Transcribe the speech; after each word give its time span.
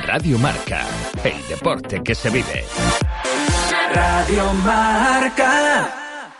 Radio 0.00 0.38
Marca, 0.38 0.86
el 1.24 1.48
deporte 1.48 2.02
que 2.02 2.14
se 2.14 2.28
vive. 2.30 2.64
Radio 3.94 4.52
Marca. 4.54 6.32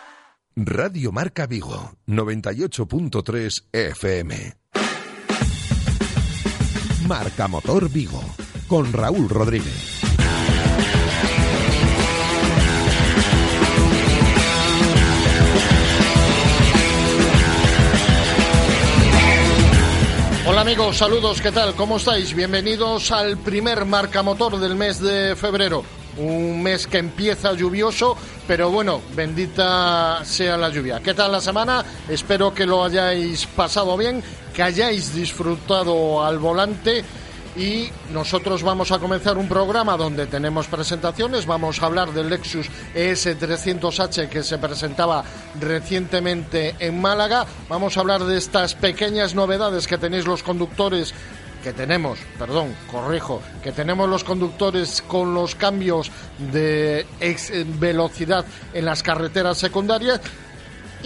Radio 0.57 1.13
Marca 1.13 1.47
Vigo, 1.47 1.93
98.3 2.07 3.65
FM. 3.73 4.57
Marca 7.07 7.49
Motor 7.49 7.89
Vigo, 7.91 8.23
con 8.67 8.93
Raúl 8.93 9.29
Rodríguez. 9.29 10.16
Amigos, 20.67 20.97
saludos, 20.97 21.41
¿qué 21.41 21.53
tal? 21.53 21.77
¿Cómo 21.77 21.97
estáis? 21.97 22.35
Bienvenidos 22.35 23.13
al 23.13 23.37
primer 23.37 23.85
marca 23.85 24.25
motor 24.25 24.59
del 24.59 24.75
mes 24.75 24.99
de 24.99 25.37
febrero. 25.37 25.85
Un 26.17 26.61
mes 26.61 26.89
que 26.89 26.99
empieza 26.99 27.53
lluvioso, 27.53 28.17
pero 28.49 28.69
bueno, 28.73 29.01
bendita 29.15 30.25
sea 30.25 30.57
la 30.57 30.69
lluvia. 30.69 30.99
¿Qué 30.99 31.15
tal 31.15 31.31
la 31.31 31.41
semana? 31.41 31.85
Espero 32.09 32.53
que 32.53 32.67
lo 32.67 32.83
hayáis 32.83 33.47
pasado 33.47 33.97
bien, 33.97 34.21
que 34.53 34.65
hayáis 34.65 35.15
disfrutado 35.15 36.25
al 36.25 36.41
volante 36.41 37.05
y 37.57 37.89
nosotros 38.13 38.63
vamos 38.63 38.93
a 38.93 38.99
comenzar 38.99 39.39
un 39.39 39.49
programa 39.49 39.97
donde 39.97 40.27
tenemos 40.27 40.67
presentaciones. 40.67 41.47
Vamos 41.47 41.83
a 41.83 41.87
hablar 41.87 42.13
del 42.13 42.29
Lexus 42.29 42.69
E 42.95 43.13
ES300H 43.13 44.29
que 44.29 44.43
se 44.43 44.59
presentaba 44.59 45.25
recientemente 45.59 46.75
en 46.79 47.01
Málaga. 47.01 47.47
Vamos 47.69 47.97
a 47.97 48.01
hablar 48.01 48.25
de 48.25 48.37
estas 48.37 48.75
pequeñas 48.75 49.35
novedades 49.35 49.87
que 49.87 49.99
tenéis 49.99 50.27
los 50.27 50.43
conductores 50.43 51.15
que 51.63 51.73
tenemos, 51.73 52.19
perdón, 52.39 52.73
corrijo, 52.93 53.43
que 53.65 53.73
tenemos 53.73 54.09
los 54.09 54.23
conductores 54.23 55.03
con 55.03 55.35
los 55.35 55.57
cambios 55.57 56.13
de 56.53 57.05
ex- 57.19 57.51
velocidad 57.81 58.45
en 58.73 58.85
las 58.85 59.03
carreteras 59.03 59.59
secundarias 59.59 60.21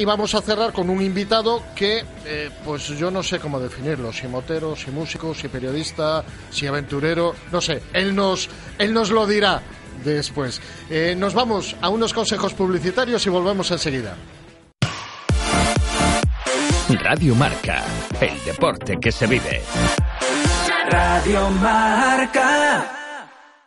y 0.00 0.04
vamos 0.06 0.34
a 0.34 0.40
cerrar 0.40 0.72
con 0.72 0.88
un 0.88 1.02
invitado 1.02 1.62
que, 1.76 2.02
eh, 2.24 2.50
pues 2.64 2.88
yo 2.88 3.10
no 3.10 3.22
sé 3.22 3.38
cómo 3.38 3.60
definirlo, 3.60 4.14
si 4.14 4.26
motero, 4.28 4.74
si 4.74 4.90
músico, 4.90 5.34
si 5.34 5.48
periodista, 5.48 6.24
si 6.48 6.66
aventurero, 6.66 7.34
no 7.52 7.60
sé, 7.60 7.82
él 7.92 8.14
nos, 8.14 8.48
él 8.78 8.94
nos 8.94 9.10
lo 9.10 9.26
dirá 9.26 9.60
después. 10.02 10.62
Eh, 10.88 11.14
nos 11.18 11.34
vamos 11.34 11.76
a 11.82 11.90
unos 11.90 12.14
consejos 12.14 12.54
publicitarios 12.54 13.26
y 13.26 13.28
volvemos 13.28 13.70
enseguida. 13.72 14.16
Radio 16.88 17.34
Marca, 17.34 17.84
el 18.22 18.42
deporte 18.42 18.96
que 18.98 19.12
se 19.12 19.26
vive. 19.26 19.60
Radio 20.90 21.50
Marca. 21.50 22.99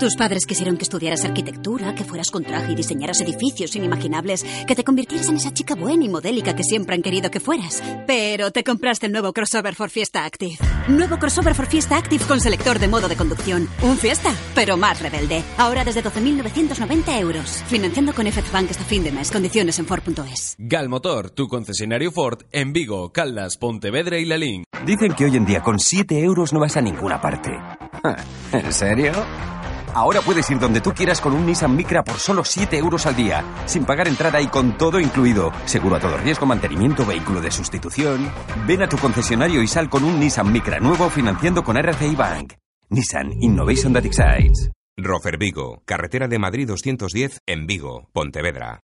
Tus 0.00 0.16
padres 0.16 0.46
quisieron 0.46 0.78
que 0.78 0.84
estudiaras 0.84 1.26
arquitectura, 1.26 1.94
que 1.94 2.04
fueras 2.04 2.30
con 2.30 2.42
traje 2.42 2.72
y 2.72 2.74
diseñaras 2.74 3.20
edificios 3.20 3.76
inimaginables, 3.76 4.46
que 4.66 4.74
te 4.74 4.82
convirtieras 4.82 5.28
en 5.28 5.36
esa 5.36 5.52
chica 5.52 5.74
buena 5.74 6.02
y 6.02 6.08
modélica 6.08 6.56
que 6.56 6.64
siempre 6.64 6.94
han 6.94 7.02
querido 7.02 7.30
que 7.30 7.38
fueras. 7.38 7.82
Pero 8.06 8.50
te 8.50 8.64
compraste 8.64 9.04
el 9.04 9.12
nuevo 9.12 9.34
crossover 9.34 9.74
for 9.74 9.90
Fiesta 9.90 10.24
Active. 10.24 10.56
Nuevo 10.88 11.18
crossover 11.18 11.54
for 11.54 11.66
Fiesta 11.66 11.98
Active 11.98 12.24
con 12.24 12.40
selector 12.40 12.78
de 12.78 12.88
modo 12.88 13.08
de 13.08 13.16
conducción. 13.16 13.68
Un 13.82 13.98
Fiesta, 13.98 14.34
pero 14.54 14.78
más 14.78 15.02
rebelde. 15.02 15.42
Ahora 15.58 15.84
desde 15.84 16.02
12.990 16.02 17.20
euros. 17.20 17.62
Financiando 17.66 18.14
con 18.14 18.26
FX 18.26 18.52
Bank 18.52 18.70
hasta 18.70 18.84
fin 18.84 19.04
de 19.04 19.12
mes. 19.12 19.30
Condiciones 19.30 19.78
en 19.80 19.84
Ford.es. 19.84 20.56
Galmotor, 20.56 21.28
tu 21.28 21.46
concesionario 21.46 22.10
Ford 22.10 22.44
en 22.52 22.72
Vigo, 22.72 23.12
Caldas, 23.12 23.58
Pontevedra 23.58 24.18
y 24.18 24.24
Lalín. 24.24 24.64
Dicen 24.86 25.12
que 25.12 25.26
hoy 25.26 25.36
en 25.36 25.44
día 25.44 25.60
con 25.60 25.78
7 25.78 26.20
euros 26.20 26.54
no 26.54 26.60
vas 26.60 26.78
a 26.78 26.80
ninguna 26.80 27.20
parte. 27.20 27.50
¿En 28.54 28.72
serio? 28.72 29.12
Ahora 29.94 30.20
puedes 30.20 30.48
ir 30.50 30.58
donde 30.58 30.80
tú 30.80 30.92
quieras 30.92 31.20
con 31.20 31.32
un 31.32 31.46
Nissan 31.46 31.76
Micra 31.76 32.02
por 32.02 32.18
solo 32.18 32.44
7 32.44 32.76
euros 32.78 33.06
al 33.06 33.16
día, 33.16 33.44
sin 33.66 33.84
pagar 33.84 34.08
entrada 34.08 34.40
y 34.40 34.46
con 34.46 34.76
todo 34.78 35.00
incluido. 35.00 35.52
Seguro 35.64 35.96
a 35.96 36.00
todo 36.00 36.16
riesgo, 36.16 36.46
mantenimiento, 36.46 37.04
vehículo 37.04 37.40
de 37.40 37.50
sustitución. 37.50 38.30
Ven 38.66 38.82
a 38.82 38.88
tu 38.88 38.98
concesionario 38.98 39.62
y 39.62 39.66
sal 39.66 39.88
con 39.88 40.04
un 40.04 40.20
Nissan 40.20 40.52
Micra 40.52 40.78
nuevo 40.78 41.10
financiando 41.10 41.62
con 41.62 41.76
RCI 41.76 42.14
Bank. 42.14 42.54
Nissan 42.90 43.32
Innovation 43.40 43.92
That 43.92 44.04
Excites. 44.04 44.70
Rofer 44.96 45.38
Vigo, 45.38 45.82
carretera 45.84 46.28
de 46.28 46.38
Madrid 46.38 46.66
210 46.68 47.40
en 47.46 47.66
Vigo, 47.66 48.08
Pontevedra. 48.12 48.80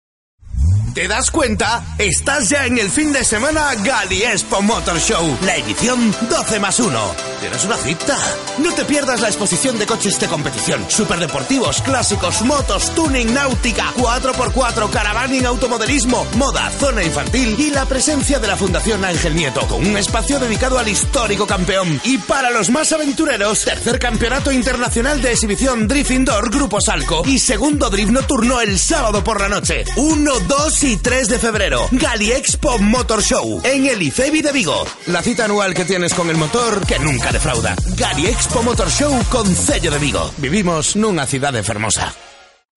¿Te 0.94 1.08
das 1.08 1.32
cuenta? 1.32 1.84
Estás 1.98 2.48
ya 2.50 2.66
en 2.66 2.78
el 2.78 2.88
fin 2.88 3.12
de 3.12 3.24
semana 3.24 3.74
Gali 3.82 4.22
Expo 4.22 4.62
Motor 4.62 5.00
Show, 5.00 5.38
la 5.42 5.56
edición 5.56 6.14
12 6.30 6.60
más 6.60 6.78
1. 6.78 7.14
¿Tienes 7.40 7.64
una 7.64 7.76
cita? 7.76 8.16
No 8.58 8.72
te 8.72 8.84
pierdas 8.84 9.20
la 9.20 9.26
exposición 9.26 9.76
de 9.76 9.86
coches 9.86 10.20
de 10.20 10.28
competición, 10.28 10.88
superdeportivos, 10.88 11.82
clásicos, 11.82 12.42
motos, 12.42 12.94
tuning, 12.94 13.34
náutica, 13.34 13.92
4x4, 13.96 14.88
caravaning, 14.88 15.44
automodelismo, 15.46 16.24
moda, 16.36 16.70
zona 16.70 17.02
infantil 17.02 17.56
y 17.58 17.70
la 17.70 17.86
presencia 17.86 18.38
de 18.38 18.46
la 18.46 18.56
Fundación 18.56 19.04
Ángel 19.04 19.34
Nieto, 19.34 19.66
con 19.66 19.84
un 19.84 19.96
espacio 19.96 20.38
dedicado 20.38 20.78
al 20.78 20.86
histórico 20.86 21.44
campeón. 21.44 22.00
Y 22.04 22.18
para 22.18 22.50
los 22.50 22.70
más 22.70 22.92
aventureros, 22.92 23.64
tercer 23.64 23.98
campeonato 23.98 24.52
internacional 24.52 25.20
de 25.20 25.32
exhibición 25.32 25.88
Drift 25.88 26.12
Indoor 26.12 26.50
Grupo 26.50 26.78
Salco 26.80 27.24
y 27.26 27.40
segundo 27.40 27.90
Drift 27.90 28.12
Nocturno 28.12 28.60
el 28.60 28.78
sábado 28.78 29.24
por 29.24 29.40
la 29.40 29.48
noche. 29.48 29.84
1, 29.96 30.40
2 30.40 30.83
y 30.84 30.96
3 30.96 31.28
de 31.28 31.38
febrero. 31.38 31.88
Gali 31.92 32.32
Expo 32.32 32.78
Motor 32.78 33.22
Show 33.22 33.60
en 33.64 33.86
el 33.86 34.02
IFEBI 34.02 34.42
de 34.42 34.52
Vigo. 34.52 34.84
La 35.06 35.22
cita 35.22 35.46
anual 35.46 35.72
que 35.74 35.84
tienes 35.84 36.12
con 36.12 36.28
el 36.28 36.36
motor 36.36 36.86
que 36.86 36.98
nunca 36.98 37.32
defrauda. 37.32 37.74
Gali 37.96 38.26
Expo 38.26 38.62
Motor 38.62 38.90
Show 38.90 39.12
con 39.30 39.46
sello 39.54 39.90
de 39.90 39.98
Vigo. 39.98 40.30
Vivimos 40.36 40.96
nunha 40.96 41.26
cidade 41.26 41.62
fermosa. 41.62 42.23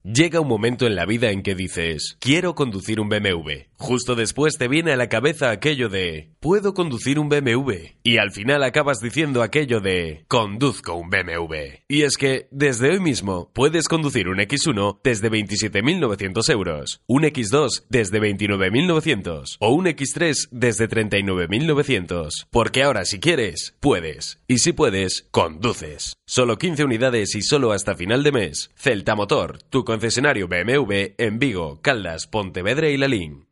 Llega 0.08 0.40
un 0.40 0.48
momento 0.48 0.88
en 0.88 0.96
la 0.96 1.06
vida 1.06 1.32
en 1.32 1.44
que 1.44 1.54
dices, 1.54 2.16
quiero 2.22 2.56
conducir 2.56 3.02
un 3.02 3.10
BMW. 3.10 3.68
Justo 3.76 4.16
después 4.16 4.58
te 4.58 4.70
viene 4.70 4.94
a 4.94 4.96
la 4.96 5.10
cabeza 5.10 5.52
aquello 5.52 5.90
de, 5.90 6.32
puedo 6.40 6.74
conducir 6.74 7.20
un 7.20 7.28
BMW. 7.28 7.74
Y 8.04 8.18
al 8.18 8.32
final 8.32 8.64
acabas 8.64 9.00
diciendo 9.00 9.44
aquello 9.44 9.82
de, 9.82 10.24
conduzco 10.30 10.94
un 10.94 11.10
BMW. 11.10 11.82
Y 11.90 12.04
es 12.04 12.16
que, 12.16 12.48
desde 12.52 12.90
hoy 12.90 13.02
mismo, 13.02 13.52
puedes 13.52 13.90
conducir 13.90 14.30
un 14.30 14.38
X1 14.38 15.02
desde 15.04 15.30
27.900 15.30 16.54
euros, 16.54 17.02
un 17.06 17.24
X2 17.24 17.84
desde 17.90 18.22
29.900 18.22 19.58
o 19.60 19.72
un 19.72 19.88
X3 19.88 20.48
desde 20.52 20.88
39.900. 20.88 22.30
Porque 22.50 22.84
ahora 22.84 23.04
si 23.04 23.20
quieres, 23.20 23.76
puedes. 23.82 24.40
Y 24.48 24.60
si 24.60 24.72
puedes, 24.72 25.28
conduces. 25.32 26.14
Solo 26.26 26.58
15 26.58 26.86
unidades 26.86 27.36
y 27.36 27.42
solo 27.42 27.74
hasta 27.74 27.96
final 27.96 28.24
de 28.24 28.32
mes. 28.32 28.72
Celta 28.76 29.14
Motor, 29.14 29.62
tu 29.70 29.84
concesionario 29.98 30.48
BMW 30.48 31.16
en 31.18 31.40
Vigo, 31.40 31.82
Caldas, 31.82 32.28
Pontevedra 32.28 32.88
y 32.88 32.98
Lalín. 32.98 33.48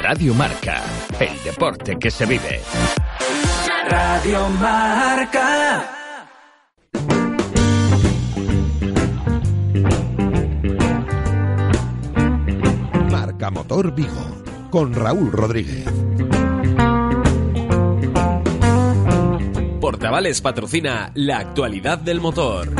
Radio 0.00 0.32
Marca, 0.32 0.82
el 1.20 1.42
deporte 1.44 1.98
que 1.98 2.10
se 2.10 2.24
vive. 2.24 2.62
Radio 3.86 4.48
Marca. 4.48 5.90
Marca 13.10 13.50
Motor 13.50 13.94
Vigo, 13.94 14.42
con 14.70 14.94
Raúl 14.94 15.30
Rodríguez. 15.30 15.84
Portavales 19.82 20.40
patrocina 20.40 21.10
la 21.14 21.40
actualidad 21.40 21.98
del 21.98 22.22
motor. 22.22 22.72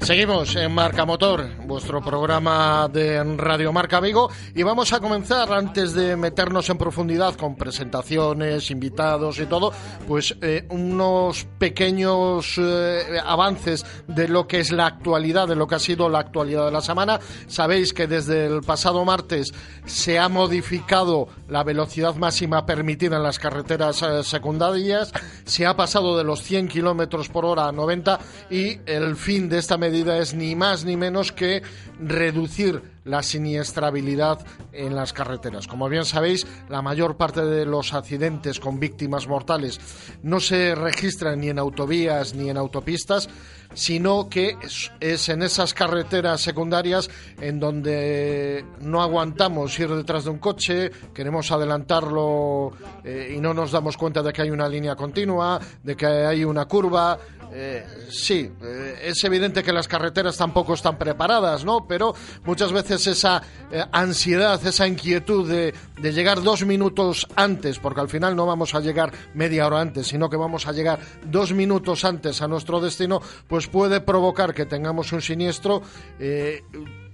Seguimos 0.00 0.54
en 0.56 0.72
Marca 0.72 1.04
Motor. 1.04 1.63
Vuestro 1.74 2.00
programa 2.00 2.88
de 2.88 3.36
Radio 3.36 3.72
Marca 3.72 3.98
Vigo 3.98 4.30
y 4.54 4.62
vamos 4.62 4.92
a 4.92 5.00
comenzar 5.00 5.52
antes 5.52 5.92
de 5.92 6.14
meternos 6.14 6.70
en 6.70 6.78
profundidad 6.78 7.34
con 7.34 7.56
presentaciones, 7.56 8.70
invitados 8.70 9.40
y 9.40 9.46
todo, 9.46 9.72
pues 10.06 10.36
eh, 10.40 10.66
unos 10.68 11.48
pequeños 11.58 12.58
eh, 12.58 13.18
avances 13.26 13.84
de 14.06 14.28
lo 14.28 14.46
que 14.46 14.60
es 14.60 14.70
la 14.70 14.86
actualidad, 14.86 15.48
de 15.48 15.56
lo 15.56 15.66
que 15.66 15.74
ha 15.74 15.80
sido 15.80 16.08
la 16.08 16.20
actualidad 16.20 16.66
de 16.66 16.70
la 16.70 16.80
semana. 16.80 17.18
Sabéis 17.48 17.92
que 17.92 18.06
desde 18.06 18.46
el 18.46 18.60
pasado 18.60 19.04
martes 19.04 19.52
se 19.84 20.20
ha 20.20 20.28
modificado 20.28 21.26
la 21.48 21.64
velocidad 21.64 22.14
máxima 22.14 22.66
permitida 22.66 23.16
en 23.16 23.24
las 23.24 23.40
carreteras 23.40 24.00
eh, 24.02 24.22
secundarias, 24.22 25.12
se 25.44 25.66
ha 25.66 25.74
pasado 25.74 26.16
de 26.16 26.22
los 26.22 26.40
100 26.44 26.68
kilómetros 26.68 27.28
por 27.28 27.44
hora 27.44 27.66
a 27.66 27.72
90 27.72 28.20
y 28.48 28.78
el 28.86 29.16
fin 29.16 29.48
de 29.48 29.58
esta 29.58 29.76
medida 29.76 30.18
es 30.18 30.34
ni 30.34 30.54
más 30.54 30.84
ni 30.84 30.96
menos 30.96 31.32
que 31.32 31.63
reducir 32.00 32.82
la 33.04 33.22
siniestrabilidad 33.22 34.44
en 34.72 34.94
las 34.94 35.12
carreteras. 35.12 35.66
Como 35.66 35.88
bien 35.88 36.04
sabéis, 36.04 36.46
la 36.68 36.82
mayor 36.82 37.16
parte 37.16 37.44
de 37.44 37.66
los 37.66 37.92
accidentes 37.92 38.60
con 38.60 38.80
víctimas 38.80 39.28
mortales 39.28 39.78
no 40.22 40.40
se 40.40 40.74
registran 40.74 41.40
ni 41.40 41.48
en 41.50 41.58
autovías 41.58 42.34
ni 42.34 42.48
en 42.48 42.56
autopistas, 42.56 43.28
sino 43.74 44.28
que 44.28 44.56
es, 45.00 45.28
en 45.28 45.42
esas 45.42 45.74
carreteras 45.74 46.40
secundarias 46.40 47.10
en 47.40 47.60
donde 47.60 48.64
no 48.80 49.02
aguantamos 49.02 49.78
ir 49.78 49.90
detrás 49.90 50.24
de 50.24 50.30
un 50.30 50.38
coche, 50.38 50.90
queremos 51.12 51.50
adelantarlo 51.50 52.72
eh, 53.02 53.34
y 53.36 53.40
no 53.40 53.52
nos 53.52 53.72
damos 53.72 53.96
cuenta 53.96 54.22
de 54.22 54.32
que 54.32 54.42
hay 54.42 54.50
una 54.50 54.68
línea 54.68 54.96
continua, 54.96 55.60
de 55.82 55.96
que 55.96 56.06
hay 56.06 56.44
una 56.44 56.66
curva, 56.66 57.18
eh, 57.56 57.86
sí, 58.10 58.50
eh, 58.62 58.98
es 59.04 59.22
evidente 59.22 59.62
que 59.62 59.72
las 59.72 59.86
carreteras 59.86 60.36
tampoco 60.36 60.74
están 60.74 60.98
preparadas, 60.98 61.64
¿no? 61.64 61.86
Pero 61.86 62.12
muchas 62.42 62.72
veces 62.72 63.06
esa 63.06 63.40
eh, 63.70 63.84
ansiedad, 63.92 64.60
esa 64.66 64.88
inquietud 64.88 65.48
de, 65.48 65.72
de, 66.00 66.12
llegar 66.12 66.42
dos 66.42 66.64
minutos 66.64 67.28
antes, 67.36 67.78
porque 67.78 68.00
al 68.00 68.08
final 68.08 68.34
no 68.34 68.44
vamos 68.44 68.74
a 68.74 68.80
llegar 68.80 69.12
media 69.34 69.68
hora 69.68 69.80
antes, 69.80 70.08
sino 70.08 70.28
que 70.28 70.36
vamos 70.36 70.66
a 70.66 70.72
llegar 70.72 70.98
dos 71.26 71.52
minutos 71.52 72.04
antes 72.04 72.42
a 72.42 72.48
nuestro 72.48 72.80
destino, 72.80 73.22
pues 73.46 73.68
puede 73.68 74.00
provocar 74.00 74.52
que 74.52 74.66
tengamos 74.66 75.12
un 75.12 75.22
siniestro 75.22 75.80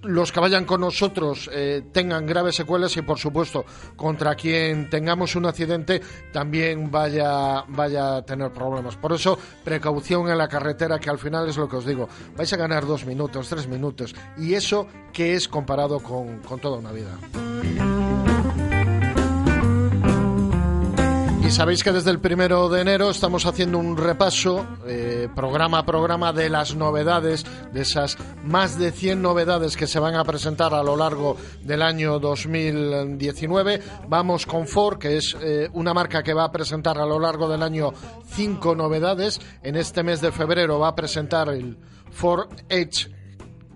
los 0.03 0.33
que 0.33 0.41
vayan 0.41 0.65
con 0.65 0.81
nosotros 0.81 1.51
eh, 1.53 1.83
tengan 1.93 2.27
graves 2.27 2.57
secuelas 2.57 2.97
y 2.97 3.03
por 3.03 3.19
supuesto 3.19 3.65
contra 3.97 4.35
quien 4.35 4.89
tengamos 4.91 5.37
un 5.37 5.47
accidente 5.47 6.01
también 6.33 6.91
vaya 6.91 7.65
vaya 7.69 8.17
a 8.17 8.23
tener 8.23 8.53
problemas. 8.53 8.97
Por 8.97 9.13
eso 9.13 9.39
precaución 9.65 10.29
en 10.29 10.39
la 10.39 10.49
carretera 10.49 10.99
que 10.99 11.11
al 11.11 11.19
final 11.19 11.49
es 11.49 11.57
lo 11.57 11.69
que 11.69 11.77
os 11.77 11.87
digo. 11.87 12.09
Vais 12.37 12.53
a 12.53 12.57
ganar 12.57 12.87
dos 12.87 13.05
minutos 13.05 13.49
tres 13.49 13.67
minutos 13.67 14.15
y 14.39 14.55
eso 14.55 14.87
que 15.13 15.35
es 15.35 15.49
comparado 15.49 16.01
con, 16.01 16.39
con 16.39 16.61
toda 16.61 16.79
una 16.79 16.93
vida 16.93 17.19
Y 21.43 21.51
sabéis 21.51 21.83
que 21.83 21.91
desde 21.91 22.11
el 22.11 22.21
primero 22.21 22.69
de 22.69 22.83
enero 22.83 23.11
estamos 23.11 23.47
haciendo 23.47 23.79
un 23.79 23.97
repaso, 23.97 24.67
eh, 24.87 25.29
programa 25.35 25.79
a 25.79 25.87
programa, 25.87 26.33
de 26.33 26.51
las 26.51 26.77
novedades, 26.77 27.45
de 27.73 27.81
esas 27.81 28.19
más 28.45 28.79
de 28.79 28.93
100 28.93 29.23
novedades 29.23 29.77
que 29.77 29.87
se 29.87 29.99
van 29.99 30.15
a 30.15 30.25
presentar 30.25 30.75
a 30.75 30.83
lo 30.83 30.97
largo 30.97 31.37
del 31.63 31.83
año 31.83 32.19
2019. 32.19 33.81
Vamos 34.09 34.47
con 34.47 34.67
Ford, 34.67 34.99
que 34.99 35.17
es 35.17 35.37
eh, 35.41 35.69
una 35.73 35.95
marca 35.95 36.23
que 36.23 36.35
va 36.35 36.45
a 36.45 36.53
presentar 36.53 36.99
a 36.99 37.07
lo 37.07 37.19
largo 37.19 37.49
del 37.49 37.63
año 37.63 37.93
cinco 38.29 38.75
novedades. 38.75 39.41
En 39.63 39.77
este 39.77 40.03
mes 40.03 40.21
de 40.21 40.33
febrero 40.33 40.79
va 40.79 40.89
a 40.89 40.95
presentar 40.95 41.49
el 41.49 41.79
Ford 42.11 42.49
Edge 42.69 43.20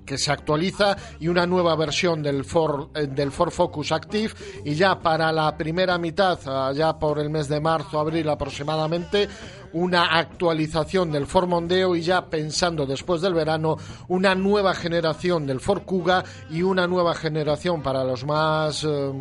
que 0.04 0.18
se 0.18 0.32
actualiza 0.32 0.96
y 1.20 1.28
una 1.28 1.46
nueva 1.46 1.76
versión 1.76 2.22
del 2.22 2.44
Ford, 2.44 2.88
eh, 2.94 3.06
del 3.06 3.32
Ford 3.32 3.50
Focus 3.50 3.92
Active 3.92 4.32
y 4.64 4.74
ya 4.74 4.98
para 5.00 5.32
la 5.32 5.56
primera 5.56 5.98
mitad, 5.98 6.38
ya 6.74 6.98
por 6.98 7.18
el 7.18 7.30
mes 7.30 7.48
de 7.48 7.60
marzo, 7.60 7.98
abril 7.98 8.28
aproximadamente, 8.28 9.28
una 9.72 10.16
actualización 10.16 11.10
del 11.10 11.26
Ford 11.26 11.48
Mondeo 11.48 11.96
y 11.96 12.02
ya 12.02 12.26
pensando 12.30 12.86
después 12.86 13.20
del 13.20 13.34
verano 13.34 13.76
una 14.08 14.34
nueva 14.34 14.74
generación 14.74 15.46
del 15.46 15.60
Ford 15.60 15.82
Kuga 15.82 16.24
y 16.50 16.62
una 16.62 16.86
nueva 16.86 17.14
generación 17.14 17.82
para 17.82 18.04
los 18.04 18.24
más 18.24 18.84
eh, 18.84 19.12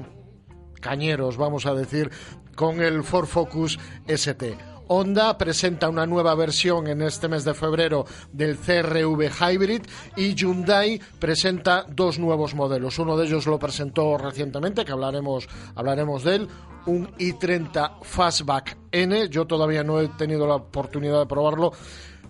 cañeros, 0.79 1.37
vamos 1.37 1.65
a 1.65 1.73
decir, 1.73 2.11
con 2.55 2.81
el 2.81 3.03
Ford 3.03 3.25
Focus 3.25 3.79
ST. 4.07 4.72
Honda 4.87 5.37
presenta 5.37 5.89
una 5.89 6.05
nueva 6.05 6.35
versión 6.35 6.87
en 6.87 7.01
este 7.01 7.27
mes 7.27 7.43
de 7.43 7.53
febrero 7.53 8.05
del 8.31 8.57
CRV 8.57 9.29
Hybrid 9.29 9.81
y 10.15 10.35
Hyundai 10.35 11.01
presenta 11.19 11.85
dos 11.89 12.19
nuevos 12.19 12.55
modelos. 12.55 12.99
Uno 12.99 13.17
de 13.17 13.25
ellos 13.25 13.47
lo 13.47 13.59
presentó 13.59 14.17
recientemente, 14.17 14.85
que 14.85 14.91
hablaremos, 14.91 15.47
hablaremos 15.75 16.23
de 16.23 16.35
él, 16.35 16.47
un 16.85 17.07
i30 17.17 18.01
Fastback 18.01 18.77
N. 18.91 19.29
Yo 19.29 19.45
todavía 19.45 19.83
no 19.83 20.01
he 20.01 20.07
tenido 20.09 20.45
la 20.47 20.55
oportunidad 20.55 21.19
de 21.19 21.25
probarlo, 21.25 21.71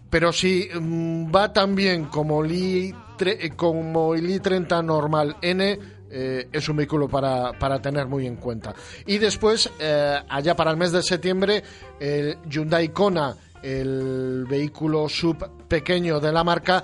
pero 0.10 0.32
si 0.32 0.70
mm, 0.74 1.34
va 1.34 1.52
tan 1.52 1.76
bien 1.76 2.06
como 2.06 2.44
el 2.44 2.52
i30 2.52 4.86
normal 4.86 5.36
N, 5.42 5.80
eh, 6.16 6.48
es 6.52 6.70
un 6.70 6.78
vehículo 6.78 7.10
para, 7.10 7.54
para, 7.54 7.82
tener 7.82 8.06
muy 8.06 8.28
en 8.28 8.36
cuenta. 8.36 8.76
Y 9.08 9.18
después, 9.18 9.68
eh, 9.80 10.20
allá 10.30 10.56
para 10.56 10.70
el 10.70 10.78
mes 10.78 10.92
de 10.92 11.02
septiembre, 11.02 11.64
el 12.00 12.38
Hyundai 12.48 12.90
Kona, 12.90 13.36
el 13.64 14.46
vehículo 14.48 15.10
sub 15.10 15.68
pequeño 15.68 16.20
de 16.20 16.32
la 16.32 16.44
marca, 16.44 16.84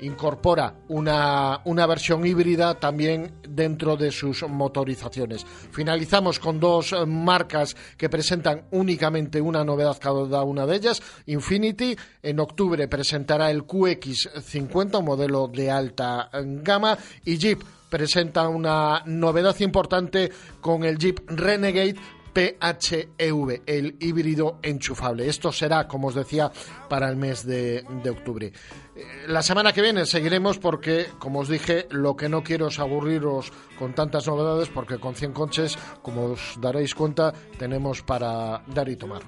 incorpora 0.00 0.74
una, 0.88 1.60
una, 1.66 1.86
versión 1.86 2.26
híbrida 2.26 2.74
también 2.80 3.34
dentro 3.46 3.98
de 3.98 4.10
sus 4.10 4.42
motorizaciones. 4.48 5.44
Finalizamos 5.70 6.38
con 6.38 6.58
dos 6.58 6.94
marcas 7.06 7.76
que 7.98 8.08
presentan 8.08 8.64
únicamente 8.70 9.38
una 9.38 9.64
novedad 9.64 9.98
cada 10.00 10.44
una 10.44 10.64
de 10.64 10.76
ellas. 10.76 11.02
Infinity 11.26 11.94
en 12.22 12.40
octubre 12.40 12.88
presentará 12.88 13.50
el 13.50 13.66
QX50, 13.66 14.98
un 14.98 15.04
modelo 15.04 15.46
de 15.46 15.70
alta 15.70 16.30
gama, 16.32 16.96
y 17.24 17.36
Jeep 17.36 17.62
presenta 17.92 18.48
una 18.48 19.02
novedad 19.04 19.60
importante 19.60 20.32
con 20.62 20.82
el 20.82 20.96
Jeep 20.96 21.20
Renegade 21.28 21.96
PHEV, 22.32 23.64
el 23.66 23.96
híbrido 24.00 24.58
enchufable. 24.62 25.28
Esto 25.28 25.52
será, 25.52 25.86
como 25.86 26.08
os 26.08 26.14
decía, 26.14 26.50
para 26.88 27.10
el 27.10 27.16
mes 27.16 27.44
de, 27.44 27.84
octubre. 28.10 28.50
Eh, 28.96 29.04
la 29.28 29.42
semana 29.42 29.74
que 29.74 29.82
viene 29.82 30.06
seguiremos 30.06 30.58
porque, 30.58 31.08
como 31.18 31.40
os 31.40 31.48
dije, 31.48 31.86
lo 31.90 32.16
que 32.16 32.30
no 32.30 32.42
quiero 32.42 32.68
es 32.68 32.78
aburriros 32.78 33.52
con 33.78 33.94
tantas 33.94 34.26
novedades 34.26 34.70
porque 34.70 34.98
con 34.98 35.14
100 35.14 35.32
coches, 35.34 35.78
como 36.00 36.32
os 36.32 36.58
daréis 36.62 36.94
cuenta, 36.94 37.34
tenemos 37.58 38.00
para 38.00 38.62
dar 38.68 38.88
y 38.88 38.96
tomar. 38.96 39.20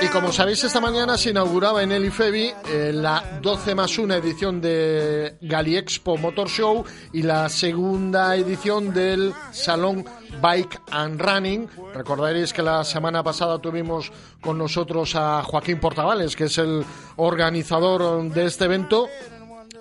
Y 0.00 0.08
como 0.08 0.32
sabéis, 0.32 0.62
esta 0.64 0.80
mañana 0.80 1.16
se 1.16 1.30
inauguraba 1.30 1.82
en 1.82 1.92
el 1.92 2.04
IFEBI 2.04 2.52
eh, 2.68 2.92
la 2.94 3.22
12 3.40 3.74
más 3.74 3.98
1 3.98 4.14
edición 4.14 4.60
de 4.60 5.36
Galiexpo 5.40 6.16
Motor 6.16 6.48
Show 6.48 6.84
y 7.12 7.22
la 7.22 7.48
segunda 7.48 8.36
edición 8.36 8.92
del 8.92 9.32
Salón 9.50 10.04
Bike 10.42 10.80
and 10.90 11.20
Running. 11.20 11.68
Recordaréis 11.94 12.52
que 12.52 12.62
la 12.62 12.84
semana 12.84 13.22
pasada 13.22 13.58
tuvimos 13.58 14.12
con 14.40 14.58
nosotros 14.58 15.14
a 15.14 15.42
Joaquín 15.42 15.80
Portavales, 15.80 16.36
que 16.36 16.44
es 16.44 16.58
el 16.58 16.84
organizador 17.16 18.30
de 18.30 18.44
este 18.46 18.66
evento. 18.66 19.08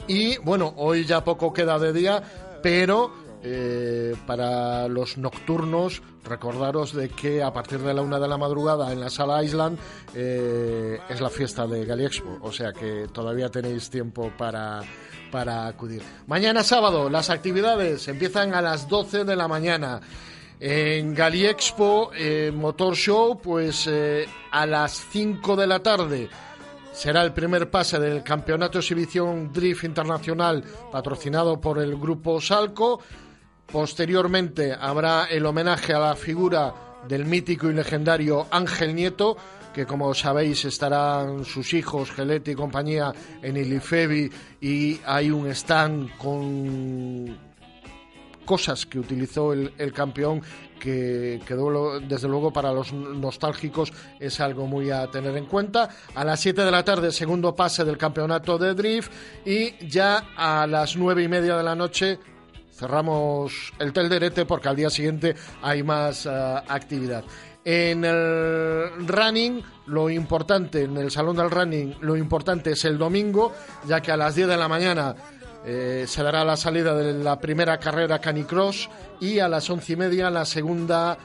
Y 0.07 0.37
bueno, 0.37 0.73
hoy 0.77 1.05
ya 1.05 1.23
poco 1.23 1.53
queda 1.53 1.77
de 1.79 1.93
día, 1.93 2.23
pero 2.63 3.26
eh, 3.43 4.15
para 4.25 4.87
los 4.87 5.17
nocturnos, 5.17 6.01
recordaros 6.23 6.93
de 6.93 7.09
que 7.09 7.43
a 7.43 7.53
partir 7.53 7.79
de 7.79 7.93
la 7.93 8.01
una 8.01 8.19
de 8.19 8.27
la 8.27 8.37
madrugada 8.37 8.91
en 8.91 8.99
la 8.99 9.09
sala 9.09 9.43
Island 9.43 9.77
eh, 10.15 10.99
es 11.07 11.21
la 11.21 11.29
fiesta 11.29 11.67
de 11.67 11.85
Galiexpo, 11.85 12.39
o 12.41 12.51
sea 12.51 12.73
que 12.73 13.07
todavía 13.13 13.49
tenéis 13.49 13.89
tiempo 13.89 14.31
para, 14.37 14.81
para 15.31 15.67
acudir. 15.67 16.01
Mañana 16.25 16.63
sábado, 16.63 17.09
las 17.09 17.29
actividades 17.29 18.07
empiezan 18.07 18.53
a 18.53 18.61
las 18.61 18.87
12 18.87 19.23
de 19.23 19.35
la 19.35 19.47
mañana. 19.47 20.01
En 20.59 21.13
Galiexpo 21.13 22.11
eh, 22.15 22.51
Motor 22.53 22.95
Show, 22.95 23.39
pues 23.39 23.87
a 24.51 24.65
las 24.65 25.05
5 25.11 25.55
de 25.55 25.67
la 25.67 25.79
tarde 25.83 26.29
será 26.97 27.21
el 27.21 27.31
primer 27.31 27.69
pase 27.69 27.99
del 27.99 28.23
Campeonato 28.23 28.79
Exhibición 28.79 29.53
Drift 29.53 29.83
Internacional 29.83 30.63
patrocinado 30.91 31.61
por 31.61 31.77
el 31.77 31.95
Grupo 31.95 32.41
Salco. 32.41 32.99
Posteriormente 33.71 34.73
habrá 34.73 35.25
el 35.25 35.45
homenaje 35.45 35.93
a 35.93 35.99
la 35.99 36.15
figura 36.15 36.73
del 37.07 37.25
mítico 37.25 37.69
y 37.69 37.73
legendario 37.73 38.47
Ángel 38.49 38.95
Nieto, 38.95 39.35
que 39.73 39.85
como 39.85 40.13
sabéis 40.13 40.63
estarán 40.65 41.43
sus 41.43 41.73
hijos, 41.73 42.11
Gelete 42.11 42.51
y 42.51 42.55
compañía, 42.55 43.13
en 43.41 43.57
el 43.57 43.71
IFEBI 43.73 44.31
y 44.61 44.99
hay 45.05 45.29
un 45.29 45.47
stand 45.47 46.17
con 46.17 47.37
cosas 48.45 48.85
que 48.85 48.97
utilizó 48.97 49.51
el, 49.51 49.93
campeón 49.93 50.41
que 50.79 51.41
quedó 51.45 51.99
desde 51.99 52.29
luego 52.29 52.53
para 52.53 52.71
los 52.71 52.93
nostálgicos 52.93 53.91
es 54.19 54.39
algo 54.39 54.65
muy 54.65 54.89
a 54.89 55.11
tener 55.11 55.35
en 55.35 55.45
cuenta. 55.45 55.89
A 56.15 56.23
las 56.23 56.39
7 56.39 56.63
de 56.63 56.71
la 56.71 56.85
tarde, 56.85 57.11
segundo 57.11 57.53
pase 57.53 57.83
del 57.83 57.97
campeonato 57.97 58.57
de 58.57 58.73
drift 58.73 59.11
y 59.45 59.85
ya 59.85 60.29
a 60.37 60.65
las 60.65 60.95
nueve 60.95 61.23
y 61.23 61.27
media 61.27 61.57
de 61.57 61.63
la 61.63 61.75
noche 61.75 62.17
cerramos 62.77 63.73
el 63.79 63.91
telderete 63.91 64.45
porque 64.45 64.69
al 64.69 64.75
día 64.75 64.89
siguiente 64.89 65.35
hay 65.61 65.83
más 65.83 66.25
eh, 66.25 66.29
actividad. 66.29 67.23
En 67.65 68.05
el 68.05 69.07
running, 69.07 69.61
lo 69.87 70.09
importante, 70.09 70.83
en 70.83 70.95
el 70.95 71.11
salón 71.11 71.35
del 71.35 71.51
running, 71.51 71.95
lo 71.99 72.15
importante 72.15 72.71
es 72.71 72.85
el 72.85 72.97
domingo, 72.97 73.53
ya 73.85 73.99
que 73.99 74.11
a 74.11 74.17
las 74.17 74.35
10 74.35 74.47
de 74.47 74.57
la 74.57 74.69
mañana 74.69 75.15
eh, 75.65 76.05
se 76.07 76.23
dará 76.23 76.45
la 76.45 76.55
salida 76.55 76.95
de 76.95 77.21
la 77.21 77.39
primera 77.41 77.77
carrera 77.77 78.19
Canicross 78.19 78.89
y 79.19 79.39
a 79.39 79.49
las 79.49 79.69
once 79.69 79.93
y 79.93 79.95
media 79.97 80.29
la 80.29 80.45
segunda 80.45 81.17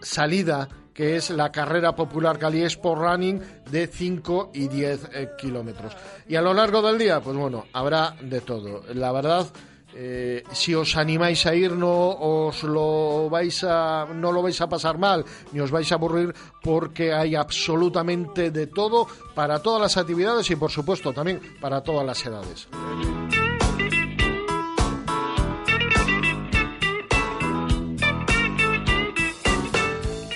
salida 0.00 0.68
que 0.94 1.16
es 1.16 1.30
la 1.30 1.50
carrera 1.50 1.94
popular 1.94 2.38
Cali 2.38 2.62
Sport 2.62 3.02
Running 3.02 3.42
de 3.70 3.86
5 3.88 4.52
y 4.54 4.68
10 4.68 5.08
eh, 5.12 5.28
kilómetros. 5.36 5.94
Y 6.28 6.36
a 6.36 6.40
lo 6.40 6.54
largo 6.54 6.80
del 6.80 6.96
día, 6.96 7.20
pues 7.20 7.36
bueno, 7.36 7.66
habrá 7.72 8.14
de 8.22 8.40
todo. 8.40 8.82
La 8.94 9.10
verdad, 9.10 9.46
eh, 9.96 10.42
si 10.52 10.74
os 10.74 10.96
animáis 10.96 11.46
a 11.46 11.54
ir 11.54 11.72
no 11.72 12.10
os 12.10 12.62
lo 12.64 13.30
vais 13.30 13.62
a 13.62 14.06
no 14.12 14.32
lo 14.32 14.42
vais 14.42 14.60
a 14.60 14.68
pasar 14.68 14.98
mal 14.98 15.24
ni 15.52 15.60
os 15.60 15.70
vais 15.70 15.90
a 15.92 15.94
aburrir 15.94 16.34
porque 16.62 17.12
hay 17.12 17.34
absolutamente 17.34 18.50
de 18.50 18.66
todo 18.66 19.06
para 19.34 19.62
todas 19.62 19.80
las 19.80 19.96
actividades 19.96 20.50
y 20.50 20.56
por 20.56 20.70
supuesto 20.70 21.12
también 21.12 21.40
para 21.60 21.82
todas 21.82 22.04
las 22.04 22.24
edades. 22.26 22.68